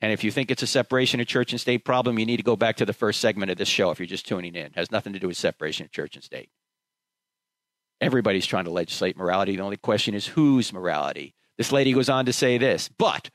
[0.00, 2.42] And if you think it's a separation of church and state problem, you need to
[2.42, 4.66] go back to the first segment of this show if you're just tuning in.
[4.66, 6.50] It has nothing to do with separation of church and state.
[8.00, 9.56] Everybody's trying to legislate morality.
[9.56, 11.34] The only question is whose morality.
[11.56, 13.30] This lady goes on to say this, but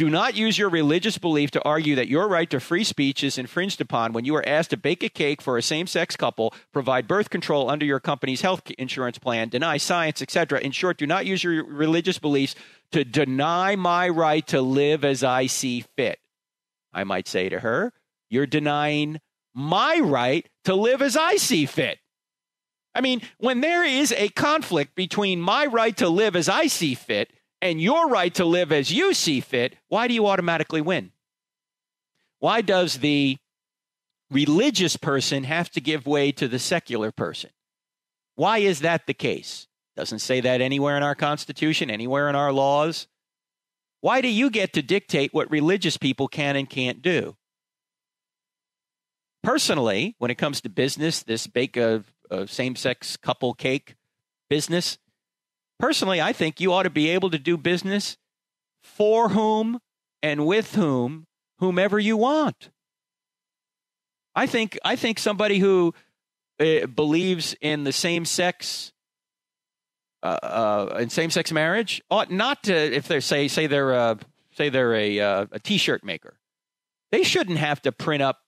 [0.00, 3.36] do not use your religious belief to argue that your right to free speech is
[3.36, 6.54] infringed upon when you are asked to bake a cake for a same sex couple,
[6.72, 10.58] provide birth control under your company's health insurance plan, deny science, etc.
[10.60, 12.54] In short, do not use your religious beliefs
[12.92, 16.18] to deny my right to live as I see fit.
[16.94, 17.92] I might say to her,
[18.30, 19.20] You're denying
[19.52, 21.98] my right to live as I see fit.
[22.94, 26.94] I mean, when there is a conflict between my right to live as I see
[26.94, 27.30] fit
[27.62, 31.12] and your right to live as you see fit, why do you automatically win?
[32.38, 33.36] Why does the
[34.30, 37.50] religious person have to give way to the secular person?
[38.34, 39.66] Why is that the case?
[39.96, 43.06] Doesn't say that anywhere in our Constitution, anywhere in our laws.
[44.00, 47.36] Why do you get to dictate what religious people can and can't do?
[49.42, 53.96] Personally, when it comes to business, this bake a, a same sex couple cake
[54.48, 54.98] business,
[55.80, 58.16] personally, I think you ought to be able to do business
[58.82, 59.80] for whom
[60.22, 61.26] and with whom,
[61.58, 62.70] whomever you want.
[64.34, 65.94] I think I think somebody who
[66.60, 68.92] uh, believes in the same sex
[70.22, 74.14] uh, uh, in same sex marriage ought not to if they say say they're uh,
[74.52, 76.38] say they're a, uh, a t-shirt maker.
[77.10, 78.40] They shouldn't have to print up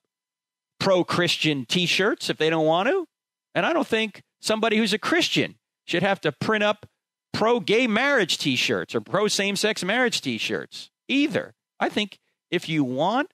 [0.78, 3.06] pro-Christian t-shirts if they don't want to.
[3.54, 6.86] And I don't think somebody who's a Christian should have to print up
[7.32, 11.54] pro-gay marriage t-shirts or pro-same-sex marriage t-shirts either.
[11.80, 12.18] I think
[12.50, 13.30] if you want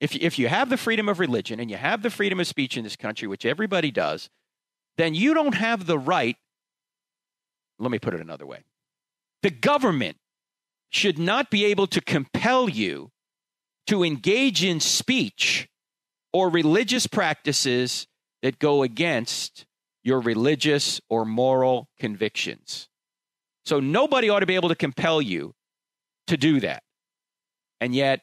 [0.00, 2.76] if if you have the freedom of religion and you have the freedom of speech
[2.76, 4.28] in this country, which everybody does,
[4.96, 6.36] then you don't have the right.
[7.78, 8.64] Let me put it another way.
[9.42, 10.16] The government
[10.90, 13.10] should not be able to compel you
[13.86, 15.68] to engage in speech
[16.32, 18.06] or religious practices
[18.42, 19.65] that go against
[20.06, 22.88] your religious or moral convictions.
[23.64, 25.52] So nobody ought to be able to compel you
[26.28, 26.84] to do that.
[27.80, 28.20] And yet,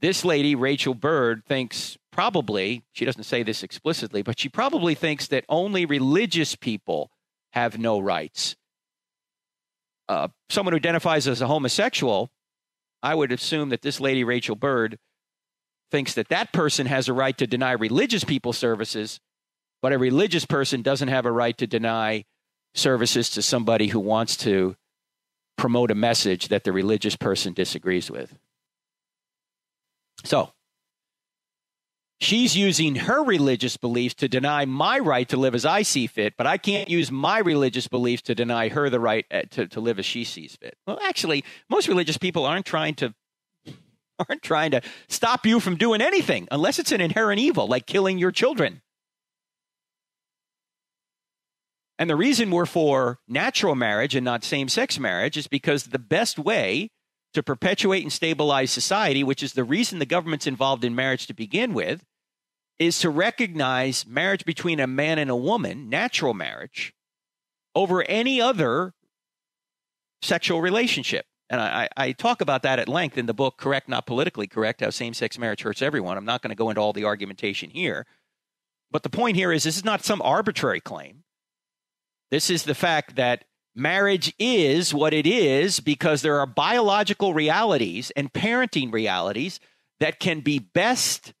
[0.00, 5.26] this lady, Rachel Bird, thinks probably, she doesn't say this explicitly, but she probably thinks
[5.28, 7.10] that only religious people
[7.52, 8.54] have no rights.
[10.06, 12.30] Uh, someone who identifies as a homosexual,
[13.02, 14.98] I would assume that this lady, Rachel Bird,
[15.90, 19.18] thinks that that person has a right to deny religious people services,
[19.82, 22.24] but a religious person doesn't have a right to deny
[22.74, 24.76] services to somebody who wants to
[25.56, 28.38] promote a message that the religious person disagrees with.
[30.24, 30.52] So,
[32.20, 36.34] she's using her religious beliefs to deny my right to live as I see fit,
[36.36, 39.80] but I can't use my religious beliefs to deny her the right uh, to, to
[39.80, 40.76] live as she sees fit.
[40.86, 43.14] Well, actually, most religious people aren't trying to
[44.28, 48.18] aren't trying to stop you from doing anything unless it's an inherent evil like killing
[48.18, 48.82] your children.
[51.98, 55.98] And the reason we're for natural marriage and not same sex marriage is because the
[55.98, 56.90] best way
[57.34, 61.34] to perpetuate and stabilize society, which is the reason the government's involved in marriage to
[61.34, 62.04] begin with,
[62.78, 66.94] is to recognize marriage between a man and a woman, natural marriage,
[67.74, 68.94] over any other
[70.22, 71.26] sexual relationship.
[71.50, 74.82] And I, I, talk about that at length in the book, Correct, Not Politically Correct
[74.82, 76.18] How Same Sex Marriage Hurts Everyone.
[76.18, 78.06] I'm not going to go into all the argumentation here.
[78.90, 81.24] But the point here is this is not some arbitrary claim.
[82.30, 88.10] This is the fact that marriage is what it is because there are biological realities
[88.16, 89.60] and parenting realities
[90.00, 91.32] that can be best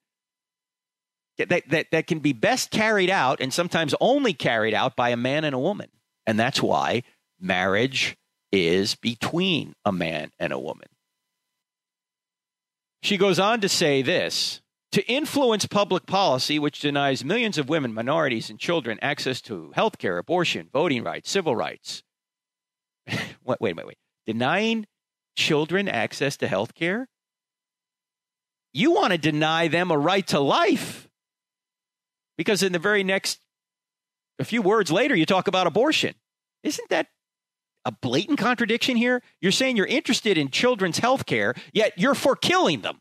[1.38, 5.16] that, that, that can be best carried out and sometimes only carried out by a
[5.16, 5.88] man and a woman.
[6.26, 7.04] And that's why
[7.38, 8.16] marriage
[8.50, 10.88] is between a man and a woman.
[13.02, 14.60] She goes on to say this
[14.92, 19.98] to influence public policy which denies millions of women, minorities, and children access to health
[19.98, 22.02] care, abortion, voting rights, civil rights.
[23.06, 23.20] wait,
[23.60, 23.98] wait, wait, wait.
[24.26, 24.86] Denying
[25.36, 27.08] children access to health care?
[28.72, 31.08] You want to deny them a right to life.
[32.36, 33.40] Because in the very next,
[34.38, 36.14] a few words later, you talk about abortion.
[36.62, 37.08] Isn't that
[37.84, 39.22] a blatant contradiction here?
[39.40, 43.00] You're saying you're interested in children's health care, yet you're for killing them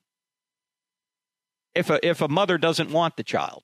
[1.78, 3.64] if a, if a mother doesn't want the child.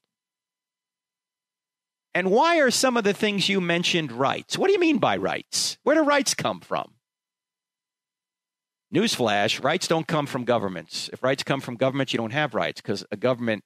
[2.16, 4.58] And why are some of the things you mentioned rights?
[4.58, 5.78] What do you mean by rights?
[5.84, 6.94] Where do rights come from?
[8.94, 11.10] Newsflash rights don't come from governments.
[11.12, 13.64] If rights come from governments, you don't have rights because a government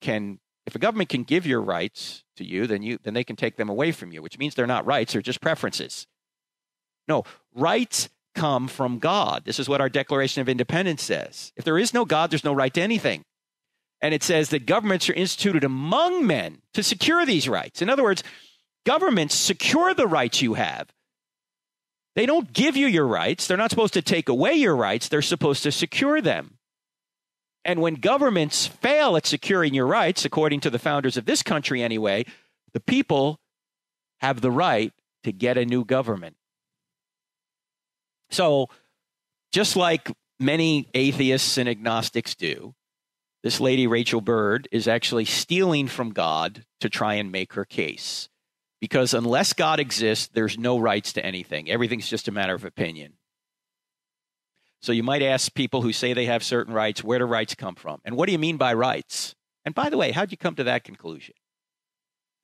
[0.00, 0.38] can.
[0.64, 3.56] If a government can give your rights to you, then you then they can take
[3.56, 6.06] them away from you, which means they're not rights; they're just preferences.
[7.06, 7.24] No,
[7.54, 9.44] rights come from God.
[9.44, 11.52] This is what our Declaration of Independence says.
[11.56, 13.24] If there is no God, there's no right to anything.
[14.02, 17.80] And it says that governments are instituted among men to secure these rights.
[17.80, 18.24] In other words,
[18.84, 20.88] governments secure the rights you have.
[22.16, 23.46] They don't give you your rights.
[23.46, 25.08] They're not supposed to take away your rights.
[25.08, 26.58] They're supposed to secure them.
[27.64, 31.80] And when governments fail at securing your rights, according to the founders of this country
[31.80, 32.26] anyway,
[32.74, 33.38] the people
[34.20, 36.36] have the right to get a new government.
[38.30, 38.68] So,
[39.52, 40.10] just like
[40.40, 42.74] many atheists and agnostics do,
[43.42, 48.28] this lady, Rachel Bird, is actually stealing from God to try and make her case.
[48.80, 51.70] Because unless God exists, there's no rights to anything.
[51.70, 53.14] Everything's just a matter of opinion.
[54.80, 57.76] So you might ask people who say they have certain rights, where do rights come
[57.76, 58.00] from?
[58.04, 59.36] And what do you mean by rights?
[59.64, 61.34] And by the way, how'd you come to that conclusion?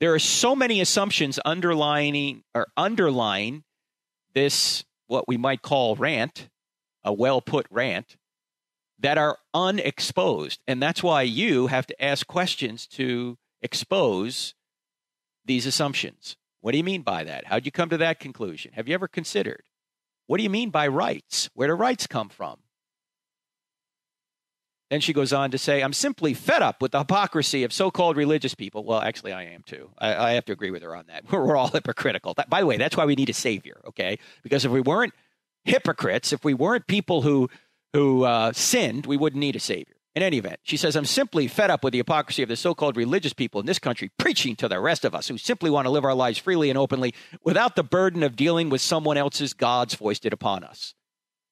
[0.01, 3.65] There are so many assumptions underlining or underlying
[4.35, 6.49] this, what we might call rant,
[7.03, 8.17] a well put rant,
[8.99, 10.61] that are unexposed.
[10.67, 14.55] And that's why you have to ask questions to expose
[15.45, 16.37] these assumptions.
[16.61, 17.47] What do you mean by that?
[17.47, 18.73] How'd you come to that conclusion?
[18.75, 19.63] Have you ever considered?
[20.27, 21.49] What do you mean by rights?
[21.55, 22.59] Where do rights come from?
[24.91, 27.91] Then she goes on to say, I'm simply fed up with the hypocrisy of so
[27.91, 28.85] called religious people.
[28.85, 29.91] Well, actually, I am too.
[29.99, 31.31] I, I, have to agree with her on that.
[31.31, 32.33] We're, we're all hypocritical.
[32.35, 34.19] That, by the way, that's why we need a savior, okay?
[34.43, 35.13] Because if we weren't
[35.65, 37.51] hypocrites, if we weren't people who
[37.93, 39.95] who uh, sinned, we wouldn't need a savior.
[40.15, 42.75] In any event, she says, I'm simply fed up with the hypocrisy of the so
[42.75, 45.87] called religious people in this country preaching to the rest of us who simply want
[45.87, 47.15] to live our lives freely and openly
[47.45, 50.95] without the burden of dealing with someone else's gods foisted upon us.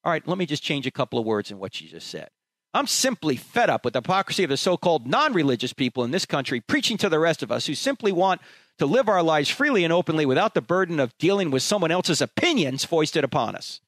[0.03, 2.29] All right, let me just change a couple of words in what she just said.
[2.73, 6.11] I'm simply fed up with the hypocrisy of the so called non religious people in
[6.11, 8.41] this country preaching to the rest of us who simply want
[8.79, 12.21] to live our lives freely and openly without the burden of dealing with someone else's
[12.21, 13.79] opinions foisted upon us.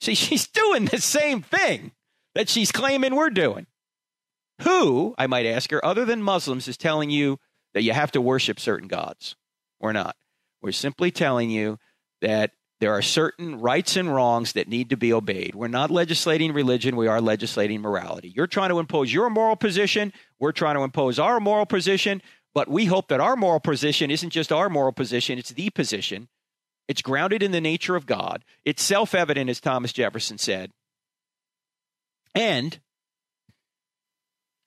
[0.00, 1.92] See, she's doing the same thing
[2.34, 3.66] that she's claiming we're doing.
[4.62, 7.38] Who, I might ask her, other than Muslims, is telling you
[7.72, 9.36] that you have to worship certain gods?
[9.80, 10.16] We're not.
[10.60, 11.78] We're simply telling you
[12.20, 15.54] that there are certain rights and wrongs that need to be obeyed.
[15.54, 18.32] We're not legislating religion, we are legislating morality.
[18.34, 22.22] You're trying to impose your moral position, we're trying to impose our moral position,
[22.54, 26.28] but we hope that our moral position isn't just our moral position, it's the position.
[26.90, 28.44] It's grounded in the nature of God.
[28.64, 30.72] It's self evident, as Thomas Jefferson said.
[32.34, 32.80] And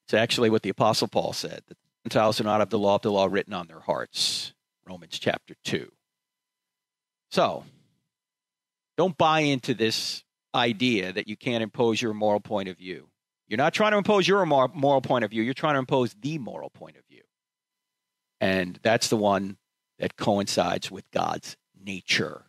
[0.05, 2.95] it's actually what the Apostle Paul said that the Gentiles do not have the law
[2.95, 4.53] of the law written on their hearts.
[4.87, 5.91] Romans chapter 2.
[7.29, 7.65] So,
[8.95, 10.23] don't buy into this
[10.55, 13.09] idea that you can't impose your moral point of view.
[13.49, 16.37] You're not trying to impose your moral point of view, you're trying to impose the
[16.37, 17.23] moral point of view.
[18.39, 19.57] And that's the one
[19.99, 22.45] that coincides with God's nature.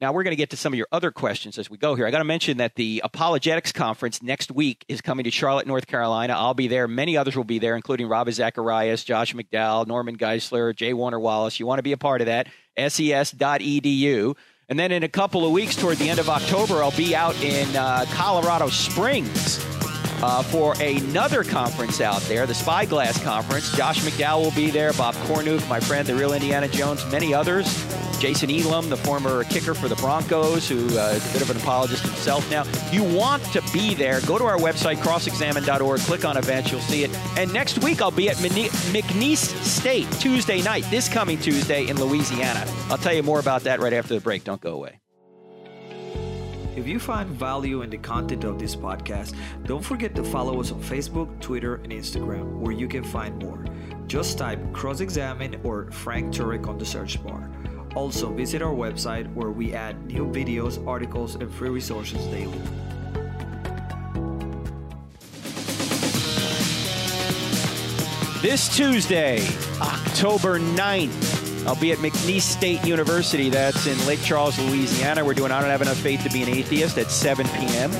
[0.00, 2.06] Now, we're going to get to some of your other questions as we go here.
[2.06, 5.86] I got to mention that the Apologetics Conference next week is coming to Charlotte, North
[5.86, 6.34] Carolina.
[6.34, 6.86] I'll be there.
[6.88, 11.58] Many others will be there, including Ravi Zacharias, Josh McDowell, Norman Geisler, Jay Warner Wallace.
[11.58, 12.48] You want to be a part of that?
[12.76, 14.36] ses.edu.
[14.68, 17.40] And then in a couple of weeks, toward the end of October, I'll be out
[17.42, 19.73] in uh, Colorado Springs
[20.24, 23.70] uh, for another conference out there, the Spyglass Conference.
[23.76, 27.66] Josh McDowell will be there, Bob Cornuke, my friend, the real Indiana Jones, many others.
[28.18, 31.58] Jason Elam, the former kicker for the Broncos, who uh, is a bit of an
[31.58, 32.64] apologist himself now.
[32.90, 37.04] You want to be there, go to our website, crossexamined.org, click on events, you'll see
[37.04, 37.14] it.
[37.36, 42.64] And next week, I'll be at McNeese State Tuesday night, this coming Tuesday in Louisiana.
[42.88, 44.44] I'll tell you more about that right after the break.
[44.44, 45.00] Don't go away.
[46.84, 50.70] If you find value in the content of this podcast, don't forget to follow us
[50.70, 53.64] on Facebook, Twitter, and Instagram, where you can find more.
[54.06, 57.50] Just type Cross Examine or Frank Turek on the search bar.
[57.94, 62.60] Also, visit our website where we add new videos, articles, and free resources daily.
[68.42, 69.38] This Tuesday,
[69.80, 73.48] October 9th, I'll be at McNeese State University.
[73.48, 75.24] That's in Lake Charles, Louisiana.
[75.24, 77.90] We're doing I Don't Have Enough Faith to Be an Atheist at 7 p.m.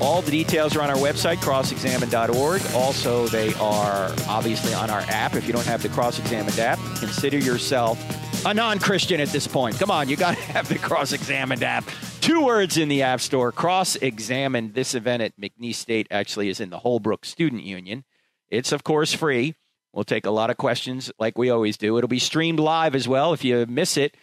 [0.00, 2.62] All the details are on our website, crossexamined.org.
[2.74, 5.34] Also, they are obviously on our app.
[5.34, 7.98] If you don't have the Cross Examined app, consider yourself
[8.44, 9.78] a non Christian at this point.
[9.78, 11.84] Come on, you got to have the Cross Examined app.
[12.20, 14.74] Two words in the App Store Cross Examined.
[14.74, 18.04] This event at McNeese State actually is in the Holbrook Student Union.
[18.50, 19.54] It's, of course, free.
[19.96, 21.96] We'll take a lot of questions like we always do.
[21.96, 23.32] It'll be streamed live as well.
[23.32, 24.14] If you miss it,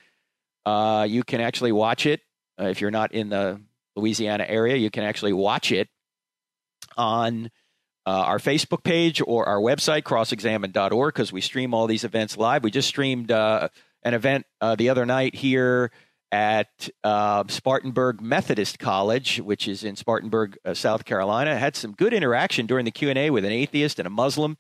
[0.68, 2.22] uh, you can actually watch it.
[2.62, 3.60] Uh, if you're not in the
[3.96, 5.90] Louisiana area, you can actually watch it
[6.96, 7.50] on
[8.06, 12.64] uh, our Facebook page or our website, crossexamined.org, because we stream all these events live.
[12.64, 13.70] We just streamed uh,
[14.04, 15.90] an event uh, the other night here
[16.32, 21.58] at uh, Spartanburg Methodist College, which is in Spartanburg, South Carolina.
[21.58, 24.56] had some good interaction during the Q&A with an atheist and a Muslim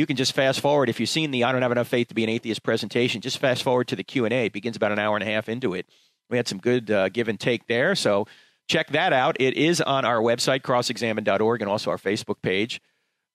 [0.00, 0.88] you can just fast forward.
[0.88, 3.36] If you've seen the i don't have enough faith to be an atheist presentation just
[3.36, 5.86] fast forward to the q&a it begins about an hour and a half into it.
[6.30, 7.94] We had some good uh, give and take there.
[7.94, 8.26] So
[8.66, 9.36] check that out.
[9.38, 12.80] It is on our website crossexamined.org and also our facebook page.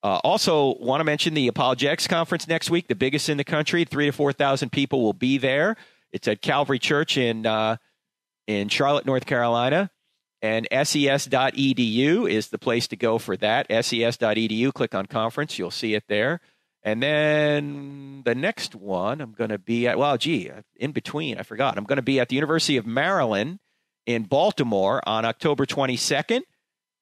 [0.01, 3.85] Uh, also want to mention the apologetics conference next week the biggest in the country.
[3.85, 5.75] Three to four thousand people will be there.
[6.11, 7.77] It's at calvary church in uh,
[8.47, 9.91] in charlotte north carolina.
[10.41, 13.65] And ses.edu is the place to go for that.
[13.69, 16.39] ses.edu, click on conference, you'll see it there.
[16.85, 21.41] And then the next one, I'm going to be at, well, gee, in between, I
[21.41, 21.79] forgot.
[21.79, 23.57] I'm going to be at the University of Maryland
[24.05, 26.41] in Baltimore on October 22nd.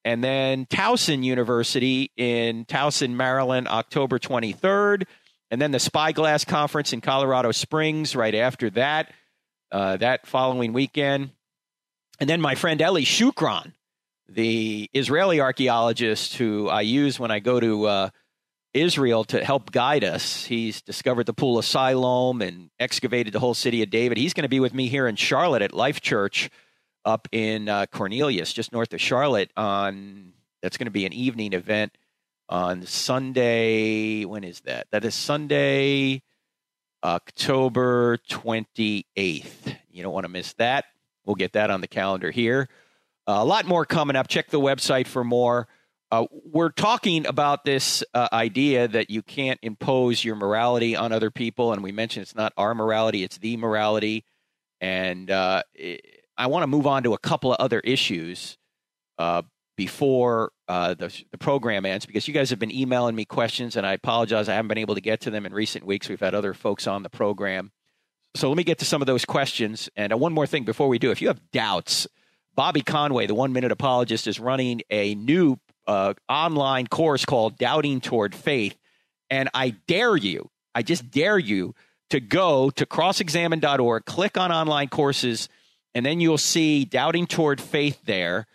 [0.06, 5.04] And then Towson University in Towson, Maryland, October 23rd.
[5.52, 9.12] And then the Spyglass Conference in Colorado Springs right after that,
[9.70, 11.32] uh, that following weekend.
[12.22, 13.74] And then my friend Eli Shukron,
[14.30, 18.10] the Israeli archaeologist who I use when I go to uh,
[18.74, 20.46] Israel to help guide us.
[20.46, 24.18] He's discovered the Pool of Siloam and excavated the whole city of David.
[24.18, 26.50] He's going to be with me here in Charlotte at Life Church
[27.06, 29.52] up in uh, Cornelius, just north of Charlotte.
[29.56, 31.98] On that's going to be an evening event
[32.50, 34.26] on Sunday.
[34.26, 34.88] When is that?
[34.92, 36.24] That is Sunday,
[37.04, 39.76] October twenty eighth.
[39.92, 40.86] You don't want to miss that.
[41.26, 42.70] We'll get that on the calendar here.
[43.28, 44.28] Uh, a lot more coming up.
[44.28, 45.68] Check the website for more.
[46.14, 51.32] Uh, we're talking about this uh, idea that you can't impose your morality on other
[51.32, 54.24] people, and we mentioned it's not our morality; it's the morality.
[54.80, 55.64] And uh,
[56.38, 58.60] I want to move on to a couple of other issues
[59.18, 59.42] uh,
[59.76, 63.84] before uh, the, the program ends, because you guys have been emailing me questions, and
[63.84, 66.10] I apologize I haven't been able to get to them in recent weeks.
[66.10, 67.72] We've had other folks on the program,
[68.36, 69.90] so let me get to some of those questions.
[69.96, 72.06] And one more thing before we do, if you have doubts.
[72.56, 75.58] Bobby Conway, the one minute apologist, is running a new
[75.88, 78.78] uh, online course called Doubting Toward Faith.
[79.30, 81.74] And I dare you, I just dare you
[82.10, 85.50] to go to crossexamined.org, click on online courses,
[85.96, 88.46] and then you'll see Doubting Toward Faith there.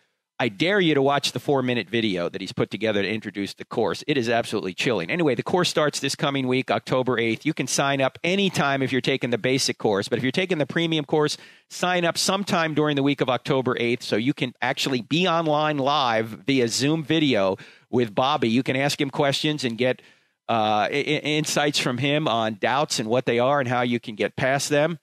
[0.41, 3.55] I dare you to watch the four minute video that he's put together to introduce
[3.55, 4.05] the course.
[4.07, 5.11] It is absolutely chilling.
[5.11, 7.45] Anyway, the course starts this coming week, October 8th.
[7.45, 10.59] You can sign up anytime if you're taking the basic course, but if you're taking
[10.59, 11.37] the premium course,
[11.71, 15.79] sign up sometime during the week of October 8th so you can actually be online
[15.79, 17.57] live via Zoom video
[17.91, 18.49] with Bobby.
[18.49, 20.03] You can ask him questions and get
[20.49, 24.37] uh, insights from him on doubts and what they are and how you can get
[24.37, 25.01] past them.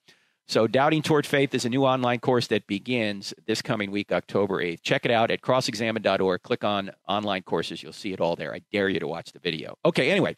[0.47, 4.63] So, Doubting Toward Faith is a new online course that begins this coming week, October
[4.63, 4.83] 8th.
[4.83, 6.43] Check it out at crossexamined.org.
[6.43, 7.81] Click on online courses.
[7.81, 8.53] You'll see it all there.
[8.53, 9.75] I dare you to watch the video.
[9.83, 10.37] Okay, anyway,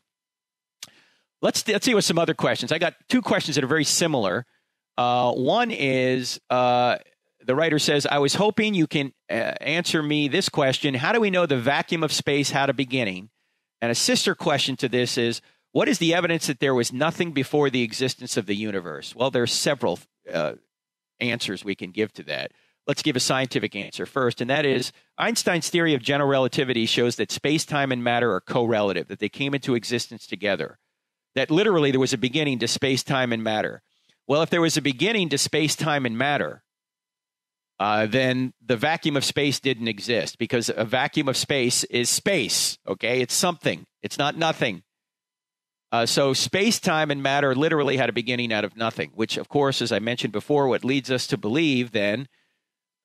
[1.41, 2.72] let's, let's see what some other questions.
[2.72, 4.45] I got two questions that are very similar.
[4.97, 6.97] Uh, one is uh,
[7.45, 11.20] the writer says, I was hoping you can uh, answer me this question How do
[11.20, 13.30] we know the vacuum of space had a beginning?
[13.82, 15.41] And a sister question to this is,
[15.78, 19.15] what is the evidence that there was nothing before the existence of the universe?
[19.15, 19.99] Well, there are several
[20.34, 20.53] uh,
[21.19, 22.51] answers we can give to that.
[22.88, 27.17] Let's give a scientific answer first, and that is Einstein's theory of general relativity shows
[27.17, 30.80] that space, time, and matter are correlative, that they came into existence together,
[31.36, 33.84] that literally there was a beginning to space, time, and matter.
[34.25, 36.63] Well, if there was a beginning to space, time, and matter,
[37.80, 42.80] uh, then the vacuum of space didn't exist because a vacuum of space is space,
[42.88, 43.21] okay?
[43.21, 44.82] It's something, it's not nothing.
[45.91, 49.47] Uh, so space, time, and matter literally had a beginning out of nothing, which, of
[49.47, 52.27] course, as I mentioned before, what leads us to believe then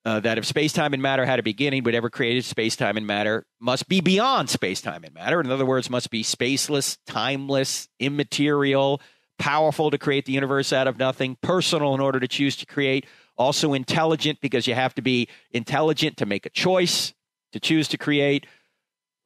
[0.05, 3.07] uh, that if space, time, and matter had a beginning, whatever created space, time, and
[3.07, 5.41] matter must be beyond space, time, and matter.
[5.41, 9.01] In other words, must be spaceless, timeless, immaterial,
[9.39, 13.07] powerful to create the universe out of nothing, personal in order to choose to create,
[13.37, 17.15] also intelligent because you have to be intelligent to make a choice
[17.53, 18.47] to choose to create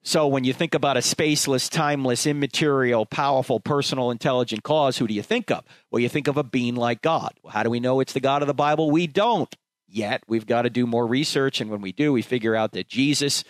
[0.06, 5.14] so when you think about a spaceless, timeless, immaterial, powerful, personal, intelligent cause, who do
[5.14, 5.64] you think of?
[5.90, 7.32] Well, you think of a being like God.
[7.42, 8.92] Well, how do we know it's the God of the Bible?
[8.92, 9.52] We don't
[9.88, 10.22] yet.
[10.28, 11.60] We've got to do more research.
[11.60, 13.42] And when we do, we figure out that Jesus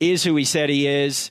[0.00, 1.30] is who he said he is.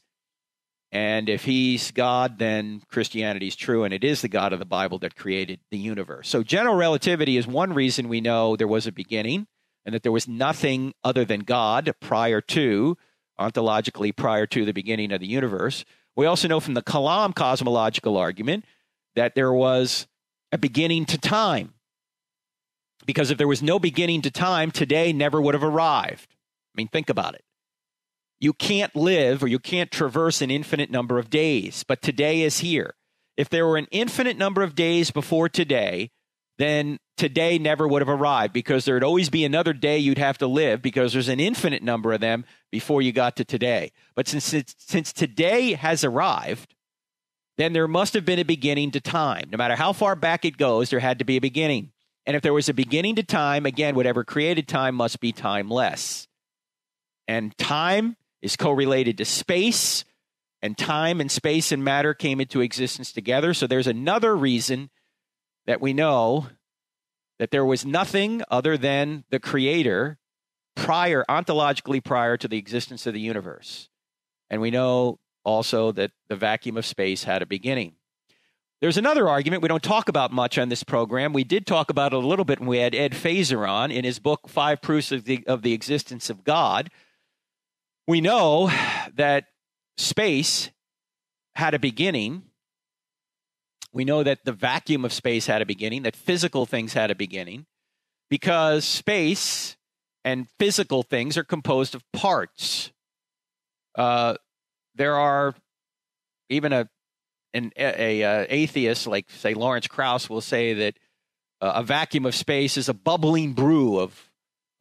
[0.91, 3.85] And if he's God, then Christianity is true.
[3.85, 6.29] And it is the God of the Bible that created the universe.
[6.29, 9.47] So general relativity is one reason we know there was a beginning
[9.83, 12.97] and that there was nothing other than God prior to
[13.39, 15.85] ontologically prior to the beginning of the universe.
[16.15, 18.65] We also know from the Kalam cosmological argument
[19.15, 20.07] that there was
[20.51, 21.73] a beginning to time.
[23.05, 26.27] Because if there was no beginning to time, today never would have arrived.
[26.31, 27.43] I mean, think about it.
[28.39, 32.59] You can't live or you can't traverse an infinite number of days, but today is
[32.59, 32.93] here.
[33.35, 36.11] If there were an infinite number of days before today,
[36.57, 40.47] then today never would have arrived because there'd always be another day you'd have to
[40.47, 43.91] live because there's an infinite number of them before you got to today.
[44.15, 46.75] But since since today has arrived,
[47.57, 49.49] then there must have been a beginning to time.
[49.51, 51.91] No matter how far back it goes, there had to be a beginning.
[52.25, 56.27] And if there was a beginning to time, again, whatever created time must be timeless.
[57.27, 60.03] And time is correlated to space,
[60.61, 63.53] and time and space and matter came into existence together.
[63.53, 64.89] So there's another reason
[65.65, 66.47] that we know
[67.39, 70.17] that there was nothing other than the creator
[70.75, 73.89] prior, ontologically prior to the existence of the universe.
[74.49, 77.93] And we know also that the vacuum of space had a beginning.
[78.81, 81.31] There's another argument we don't talk about much on this program.
[81.31, 84.03] We did talk about it a little bit when we had Ed Feser on in
[84.03, 86.89] his book, Five Proofs of the, of the Existence of God.
[88.07, 88.69] We know
[89.15, 89.45] that
[89.97, 90.69] space
[91.55, 92.43] had a beginning
[93.93, 97.15] we know that the vacuum of space had a beginning, that physical things had a
[97.15, 97.67] beginning,
[98.29, 99.77] because space
[100.25, 102.91] and physical things are composed of parts.
[103.95, 104.35] Uh,
[104.95, 105.53] there are
[106.49, 106.89] even a
[107.53, 110.97] an a, a, a, atheist like say Lawrence Krauss will say that
[111.61, 114.31] uh, a vacuum of space is a bubbling brew of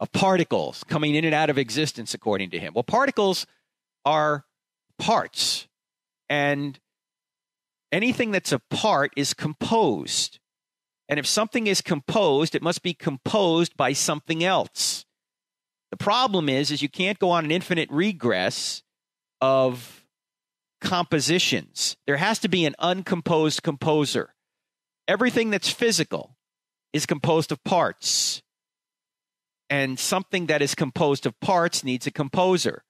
[0.00, 2.72] of particles coming in and out of existence according to him.
[2.74, 3.46] Well, particles
[4.04, 4.46] are
[4.98, 5.68] parts
[6.28, 6.78] and
[7.92, 10.40] anything that's a part is composed.
[11.08, 15.04] And if something is composed, it must be composed by something else.
[15.90, 18.82] The problem is, is you can't go on an infinite regress
[19.42, 20.06] of
[20.80, 21.96] compositions.
[22.06, 24.34] There has to be an uncomposed composer.
[25.06, 26.36] Everything that's physical
[26.94, 28.42] is composed of parts.
[29.68, 32.84] And something that is composed of parts needs a composer.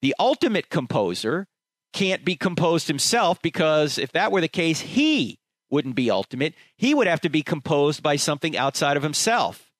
[0.00, 1.48] The ultimate composer
[1.92, 5.38] can't be composed himself because if that were the case, he
[5.70, 6.54] wouldn't be ultimate.
[6.76, 9.70] He would have to be composed by something outside of himself.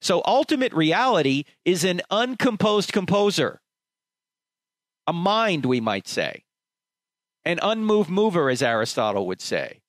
[0.00, 3.60] So, ultimate reality is an uncomposed composer,
[5.06, 6.44] a mind, we might say,
[7.44, 9.80] an unmoved mover, as Aristotle would say.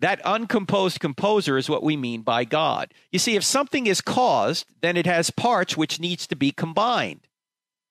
[0.00, 2.92] That uncomposed composer is what we mean by God.
[3.10, 7.26] You see, if something is caused, then it has parts which needs to be combined.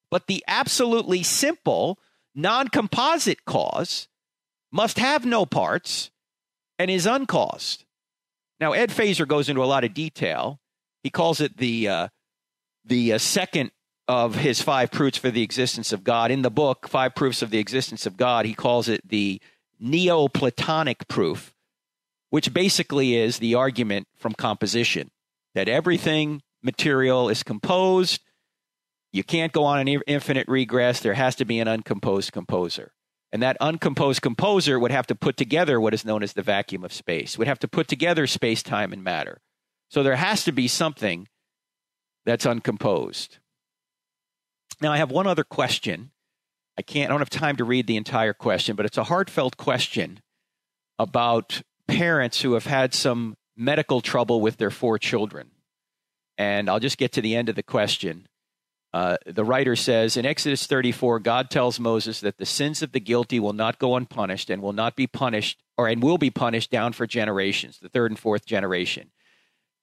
[0.10, 1.99] But the absolutely simple,
[2.38, 4.07] non composite cause
[4.71, 6.09] must have no parts
[6.79, 7.83] and is uncaused.
[8.61, 10.61] Now, Ed Feser goes into a lot of detail.
[11.03, 12.07] He calls it the, uh,
[12.85, 13.71] the uh, second
[14.07, 16.31] of his five proofs for the existence of God.
[16.31, 19.41] In the book, Five Proofs of the Existence of God, he calls it the
[19.81, 21.53] Neoplatonic proof
[22.29, 25.09] which basically is the argument from composition
[25.55, 28.21] that everything material is composed.
[29.12, 30.99] You can't go on an infinite regress.
[30.99, 32.91] There has to be an uncomposed composer.
[33.32, 36.84] And that uncomposed composer would have to put together what is known as the vacuum
[36.84, 39.41] of space, would have to put together space, time, and matter.
[39.89, 41.28] So there has to be something
[42.26, 43.39] that's uncomposed.
[44.82, 46.12] Now, I have one other question.
[46.78, 49.58] I can't, I don't have time to read the entire question, but it's a heartfelt
[49.58, 50.20] question
[50.99, 55.51] about parents who have had some medical trouble with their four children.
[56.38, 58.28] And I'll just get to the end of the question.
[58.98, 63.00] Uh, the writer says in Exodus 34, God tells Moses that the sins of the
[63.00, 66.72] guilty will not go unpunished and will not be punished, or and will be punished
[66.72, 69.12] down for generations, the third and fourth generation.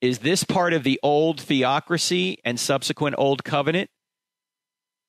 [0.01, 3.89] Is this part of the old theocracy and subsequent old covenant?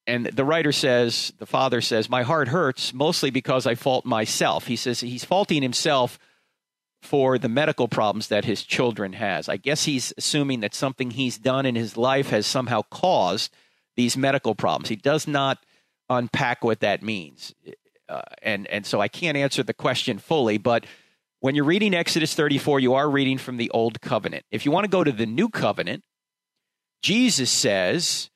[0.05, 4.67] And the writer says, the father says, My heart hurts mostly because I fault myself.
[4.67, 6.19] He says he's faulting himself
[7.01, 9.49] for the medical problems that his children has.
[9.49, 13.51] I guess he's assuming that something he's done in his life has somehow caused
[13.95, 14.89] these medical problems.
[14.89, 15.59] He does not
[16.09, 17.53] unpack what that means.
[18.07, 20.85] Uh, and and so I can't answer the question fully, but
[21.39, 24.45] when you're reading Exodus 34, you are reading from the old covenant.
[24.51, 26.03] If you want to go to the new covenant,
[27.01, 28.29] Jesus says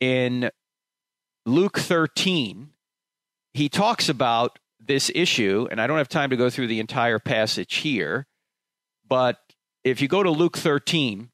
[0.00, 0.50] in
[1.46, 2.70] Luke 13,
[3.52, 7.18] he talks about this issue, and I don't have time to go through the entire
[7.18, 8.26] passage here,
[9.06, 9.38] but
[9.82, 11.30] if you go to Luke 13,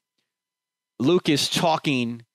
[0.99, 2.25] Luke is talking.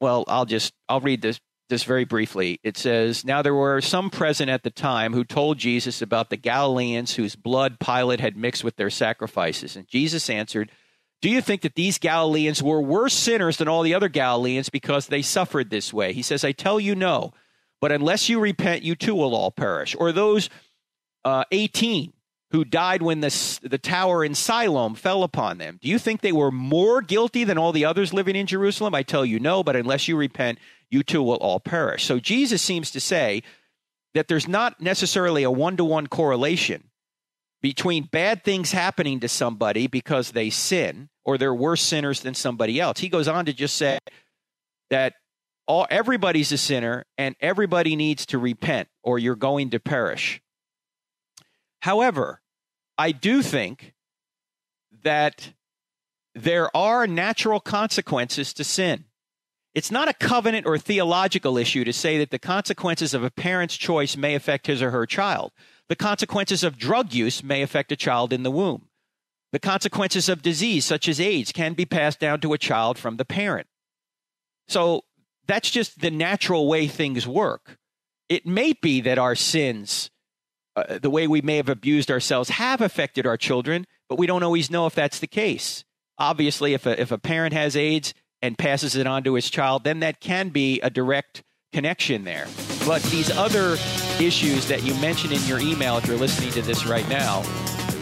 [0.00, 2.60] Well, I'll just I'll read this this very briefly.
[2.62, 6.36] It says, Now there were some present at the time who told Jesus about the
[6.36, 9.76] Galileans whose blood Pilate had mixed with their sacrifices.
[9.76, 10.70] And Jesus answered,
[11.20, 15.08] Do you think that these Galileans were worse sinners than all the other Galileans because
[15.08, 16.12] they suffered this way?
[16.12, 17.32] He says, I tell you no.
[17.80, 19.94] But unless you repent, you too will all perish.
[19.98, 20.48] Or those
[21.24, 22.12] uh, 18
[22.56, 25.78] who died when the, the tower in Siloam fell upon them.
[25.82, 28.94] Do you think they were more guilty than all the others living in Jerusalem?
[28.94, 30.58] I tell you no, but unless you repent,
[30.90, 32.04] you too will all perish.
[32.04, 33.42] So Jesus seems to say
[34.14, 36.84] that there's not necessarily a one to one correlation
[37.60, 42.80] between bad things happening to somebody because they sin or they're worse sinners than somebody
[42.80, 43.00] else.
[43.00, 43.98] He goes on to just say
[44.88, 45.12] that
[45.66, 50.40] all everybody's a sinner and everybody needs to repent or you're going to perish.
[51.80, 52.40] However,
[52.98, 53.94] I do think
[55.02, 55.52] that
[56.34, 59.04] there are natural consequences to sin.
[59.74, 63.76] It's not a covenant or theological issue to say that the consequences of a parent's
[63.76, 65.52] choice may affect his or her child.
[65.88, 68.88] The consequences of drug use may affect a child in the womb.
[69.52, 73.16] The consequences of disease, such as AIDS, can be passed down to a child from
[73.16, 73.66] the parent.
[74.66, 75.04] So
[75.46, 77.78] that's just the natural way things work.
[78.28, 80.10] It may be that our sins,
[80.76, 84.42] uh, the way we may have abused ourselves, have affected our children, but we don't
[84.42, 85.84] always know if that's the case.
[86.18, 89.84] Obviously, if a, if a parent has AIDS and passes it on to his child,
[89.84, 92.46] then that can be a direct connection there.
[92.86, 93.76] But these other
[94.20, 97.42] issues that you mentioned in your email, if you're listening to this right now,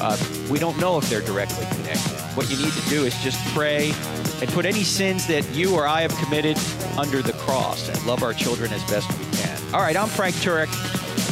[0.01, 0.17] uh,
[0.51, 2.13] we don't know if they're directly connected.
[2.37, 3.93] What you need to do is just pray
[4.41, 6.59] and put any sins that you or I have committed
[6.99, 9.75] under the cross and love our children as best we can.
[9.75, 10.69] All right, I'm Frank Turek.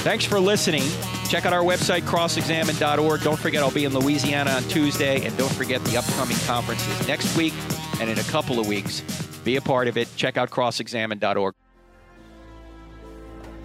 [0.00, 0.82] Thanks for listening.
[1.28, 3.20] Check out our website, crossexamined.org.
[3.22, 5.24] Don't forget, I'll be in Louisiana on Tuesday.
[5.24, 7.54] And don't forget the upcoming conferences next week
[8.00, 9.00] and in a couple of weeks.
[9.44, 10.08] Be a part of it.
[10.16, 11.54] Check out crossexamined.org.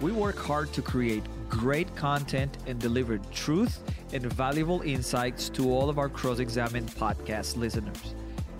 [0.00, 3.80] We work hard to create great content and deliver truth
[4.12, 8.14] and valuable insights to all of our Cross Examined podcast listeners.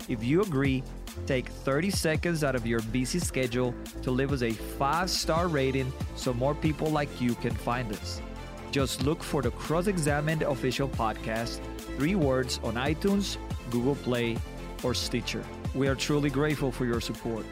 [0.09, 0.83] If you agree,
[1.25, 5.91] take 30 seconds out of your busy schedule to leave us a five star rating
[6.15, 8.21] so more people like you can find us.
[8.71, 11.59] Just look for the Cross Examined official podcast,
[11.97, 13.37] three words on iTunes,
[13.71, 14.37] Google Play,
[14.83, 15.43] or Stitcher.
[15.73, 17.45] We are truly grateful for your support.